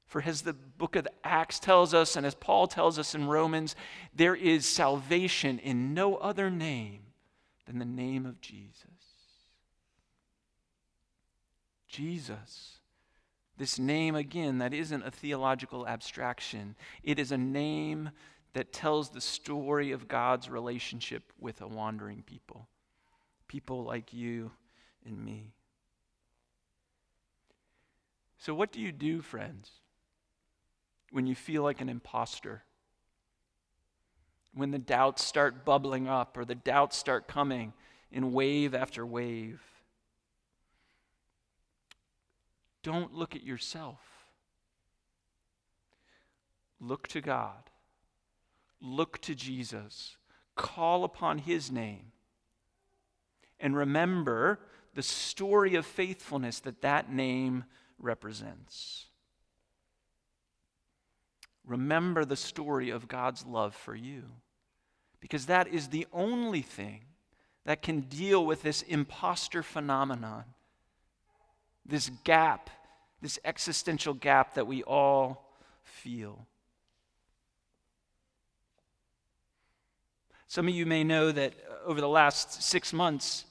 For 0.06 0.21
as 0.21 0.41
the 0.41 0.54
book 0.54 0.95
of 0.95 1.08
Acts 1.24 1.60
tells 1.60 1.93
us, 1.93 2.15
and 2.15 2.26
as 2.26 2.36
Paul 2.36 2.67
tells 2.67 3.00
us 3.00 3.15
in 3.15 3.28
Romans, 3.28 3.76
there 4.13 4.36
is 4.36 4.65
salvation 4.65 5.60
in 5.60 5.93
no 5.93 6.15
other 6.15 6.50
name 6.50 7.02
than 7.65 7.80
the 7.80 7.86
name 7.86 8.26
of 8.26 8.41
Jesus. 8.41 8.86
Jesus. 11.88 12.80
This 13.58 13.78
name, 13.78 14.15
again, 14.15 14.58
that 14.58 14.74
isn't 14.74 15.06
a 15.06 15.12
theological 15.12 15.88
abstraction. 15.88 16.76
It 17.04 17.19
is 17.19 17.32
a 17.32 17.38
name 17.38 18.10
that 18.54 18.74
tells 18.74 19.10
the 19.10 19.21
story 19.21 19.91
of 19.91 20.08
God's 20.08 20.50
relationship 20.50 21.32
with 21.39 21.62
a 21.62 21.67
wandering 21.67 22.24
people, 22.24 22.67
people 23.47 23.84
like 23.84 24.13
you 24.13 24.52
and 25.06 25.24
me. 25.24 25.54
So, 28.38 28.54
what 28.54 28.72
do 28.72 28.82
you 28.82 28.92
do, 28.92 29.22
friends, 29.22 29.70
when 31.12 31.28
you 31.28 31.36
feel 31.36 31.64
like 31.64 31.82
an 31.82 31.90
impostor? 31.90 32.64
When 34.54 34.72
the 34.72 34.80
doubts 34.80 35.24
start 35.24 35.64
bubbling 35.64 36.08
up 36.08 36.38
or 36.38 36.44
the 36.44 36.56
doubts 36.56 36.98
start 36.98 37.28
coming 37.28 37.74
in 38.12 38.34
wave 38.34 38.74
after 38.74 39.06
wave? 39.06 39.62
Don't 42.84 43.14
look 43.14 43.36
at 43.36 43.44
yourself. 43.44 44.00
Look 46.80 47.08
to 47.10 47.22
God. 47.22 47.70
Look 48.82 49.22
to 49.22 49.36
Jesus. 49.36 50.18
Call 50.56 51.04
upon 51.04 51.38
his 51.38 51.72
name. 51.72 52.12
And 53.60 53.76
remember 53.78 54.60
the 54.94 55.04
story 55.04 55.76
of 55.76 55.86
faithfulness 55.86 56.60
that 56.62 56.82
that 56.82 57.12
name 57.12 57.64
represents. 57.98 59.06
Remember 61.66 62.26
the 62.26 62.36
story 62.36 62.90
of 62.90 63.08
God's 63.08 63.46
love 63.46 63.76
for 63.76 63.96
you. 63.96 64.24
Because 65.20 65.46
that 65.46 65.68
is 65.68 65.88
the 65.88 66.08
only 66.12 66.62
thing 66.62 67.02
that 67.66 67.84
can 67.84 68.02
deal 68.02 68.44
with 68.46 68.64
this 68.64 68.82
imposter 68.82 69.62
phenomenon, 69.62 70.44
this 71.86 72.10
gap, 72.24 72.72
this 73.22 73.38
existential 73.46 74.16
gap 74.16 74.56
that 74.56 74.66
we 74.66 74.82
all 74.84 75.46
feel. 75.84 76.48
Some 80.48 80.68
of 80.68 80.74
you 80.74 80.86
may 80.86 81.04
know 81.04 81.32
that 81.32 81.54
over 81.86 82.02
the 82.02 82.10
last 82.10 82.64
six 82.64 82.92
months, 82.92 83.46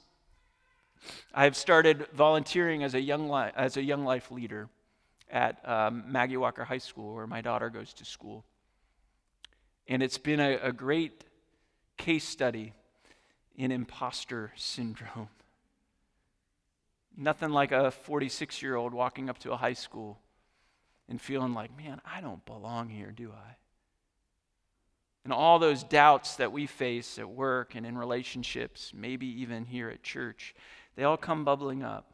I've 1.34 1.56
started 1.56 2.06
volunteering 2.12 2.82
as 2.82 2.94
a 2.94 3.00
young, 3.00 3.28
li- 3.28 3.52
as 3.54 3.76
a 3.76 3.82
young 3.82 4.04
life 4.04 4.30
leader 4.30 4.68
at 5.30 5.66
um, 5.68 6.04
Maggie 6.06 6.36
Walker 6.36 6.64
High 6.64 6.78
School, 6.78 7.14
where 7.14 7.26
my 7.26 7.40
daughter 7.40 7.70
goes 7.70 7.92
to 7.94 8.04
school. 8.04 8.44
And 9.86 10.02
it's 10.02 10.18
been 10.18 10.40
a, 10.40 10.56
a 10.62 10.72
great 10.72 11.24
case 11.96 12.26
study 12.26 12.72
in 13.56 13.70
imposter 13.72 14.52
syndrome. 14.56 15.28
Nothing 17.16 17.50
like 17.50 17.72
a 17.72 17.90
46 17.90 18.62
year 18.62 18.76
old 18.76 18.94
walking 18.94 19.28
up 19.28 19.38
to 19.40 19.52
a 19.52 19.56
high 19.56 19.74
school 19.74 20.18
and 21.08 21.20
feeling 21.20 21.52
like, 21.52 21.76
man, 21.76 22.00
I 22.04 22.20
don't 22.20 22.44
belong 22.46 22.88
here, 22.88 23.10
do 23.10 23.32
I? 23.32 23.56
And 25.24 25.32
all 25.32 25.58
those 25.58 25.84
doubts 25.84 26.36
that 26.36 26.52
we 26.52 26.66
face 26.66 27.18
at 27.18 27.28
work 27.28 27.74
and 27.74 27.84
in 27.84 27.98
relationships, 27.98 28.92
maybe 28.94 29.26
even 29.42 29.66
here 29.66 29.90
at 29.90 30.02
church, 30.02 30.54
they 30.96 31.04
all 31.04 31.16
come 31.16 31.44
bubbling 31.44 31.82
up. 31.82 32.12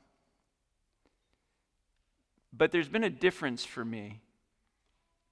But 2.52 2.72
there's 2.72 2.88
been 2.88 3.04
a 3.04 3.10
difference 3.10 3.64
for 3.64 3.84
me 3.84 4.20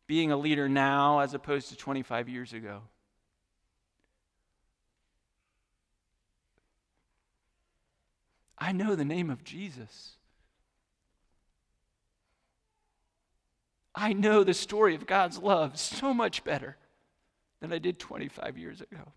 being 0.06 0.30
a 0.30 0.36
leader 0.36 0.68
now 0.68 1.20
as 1.20 1.34
opposed 1.34 1.70
to 1.70 1.76
25 1.76 2.28
years 2.28 2.52
ago. 2.52 2.82
I 8.58 8.72
know 8.72 8.94
the 8.94 9.04
name 9.04 9.30
of 9.30 9.44
Jesus. 9.44 10.16
I 13.94 14.12
know 14.12 14.42
the 14.42 14.54
story 14.54 14.94
of 14.94 15.06
God's 15.06 15.38
love 15.38 15.78
so 15.78 16.12
much 16.12 16.44
better 16.44 16.76
than 17.60 17.72
I 17.72 17.78
did 17.78 17.98
25 17.98 18.58
years 18.58 18.80
ago. 18.80 19.12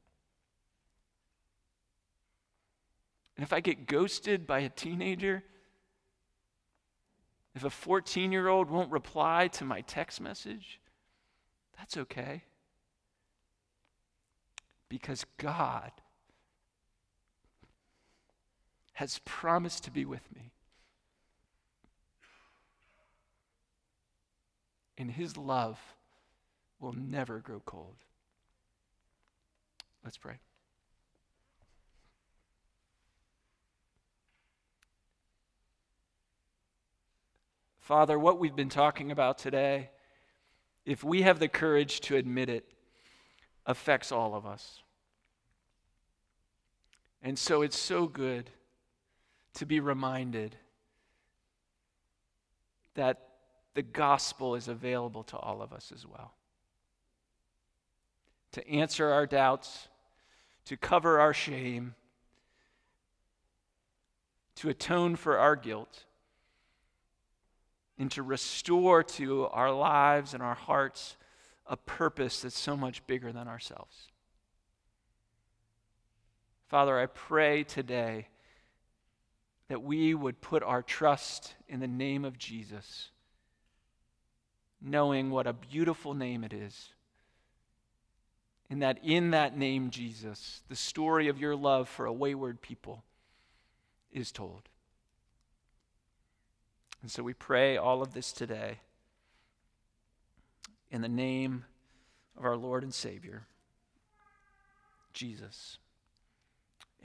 And 3.37 3.43
if 3.43 3.53
I 3.53 3.59
get 3.59 3.85
ghosted 3.85 4.47
by 4.47 4.59
a 4.59 4.69
teenager, 4.69 5.43
if 7.55 7.63
a 7.63 7.69
14 7.69 8.31
year 8.31 8.47
old 8.47 8.69
won't 8.69 8.91
reply 8.91 9.47
to 9.53 9.63
my 9.63 9.81
text 9.81 10.19
message, 10.19 10.79
that's 11.77 11.97
okay. 11.97 12.43
Because 14.89 15.25
God 15.37 15.91
has 18.93 19.19
promised 19.25 19.83
to 19.83 19.91
be 19.91 20.05
with 20.05 20.23
me. 20.35 20.51
And 24.97 25.11
his 25.11 25.37
love 25.37 25.79
will 26.79 26.93
never 26.93 27.37
grow 27.39 27.61
cold. 27.63 27.97
Let's 30.03 30.17
pray. 30.17 30.39
Father, 37.87 38.19
what 38.19 38.37
we've 38.37 38.53
been 38.53 38.67
talking 38.67 39.13
about 39.13 39.37
today, 39.37 39.91
if 40.85 41.05
we 41.05 41.21
have 41.21 41.39
the 41.39 41.47
courage 41.47 42.01
to 42.01 42.17
admit 42.17 42.49
it, 42.49 42.65
affects 43.65 44.11
all 44.11 44.35
of 44.35 44.45
us. 44.45 44.81
And 47.23 47.39
so 47.39 47.61
it's 47.61 47.79
so 47.79 48.05
good 48.05 48.49
to 49.53 49.65
be 49.65 49.79
reminded 49.79 50.57
that 52.95 53.21
the 53.73 53.83
gospel 53.83 54.55
is 54.55 54.67
available 54.67 55.23
to 55.23 55.37
all 55.37 55.61
of 55.61 55.71
us 55.71 55.93
as 55.95 56.05
well. 56.05 56.33
To 58.51 58.69
answer 58.69 59.11
our 59.11 59.25
doubts, 59.25 59.87
to 60.65 60.75
cover 60.75 61.21
our 61.21 61.33
shame, 61.33 61.95
to 64.55 64.67
atone 64.67 65.15
for 65.15 65.37
our 65.37 65.55
guilt 65.55 66.03
and 67.97 68.11
to 68.11 68.23
restore 68.23 69.03
to 69.03 69.47
our 69.47 69.71
lives 69.71 70.33
and 70.33 70.43
our 70.43 70.55
hearts 70.55 71.17
a 71.65 71.75
purpose 71.75 72.41
that's 72.41 72.57
so 72.57 72.77
much 72.77 73.05
bigger 73.07 73.31
than 73.31 73.47
ourselves. 73.47 74.07
Father, 76.67 76.99
I 76.99 77.05
pray 77.05 77.63
today 77.63 78.27
that 79.69 79.81
we 79.81 80.13
would 80.13 80.41
put 80.41 80.63
our 80.63 80.81
trust 80.81 81.55
in 81.67 81.79
the 81.79 81.87
name 81.87 82.23
of 82.23 82.37
Jesus, 82.37 83.09
knowing 84.81 85.29
what 85.29 85.47
a 85.47 85.53
beautiful 85.53 86.13
name 86.13 86.43
it 86.43 86.53
is. 86.53 86.93
And 88.69 88.81
that 88.81 88.99
in 89.01 89.31
that 89.31 89.57
name, 89.57 89.89
Jesus, 89.89 90.61
the 90.67 90.75
story 90.75 91.29
of 91.29 91.39
your 91.39 91.55
love 91.55 91.87
for 91.87 92.05
a 92.05 92.13
wayward 92.13 92.61
people 92.61 93.03
is 94.11 94.31
told. 94.31 94.63
And 97.01 97.11
so 97.11 97.23
we 97.23 97.33
pray 97.33 97.77
all 97.77 98.01
of 98.01 98.13
this 98.13 98.31
today 98.31 98.79
in 100.89 101.01
the 101.01 101.09
name 101.09 101.65
of 102.37 102.45
our 102.45 102.57
Lord 102.57 102.83
and 102.83 102.93
Savior, 102.93 103.47
Jesus. 105.13 105.77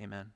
Amen. 0.00 0.33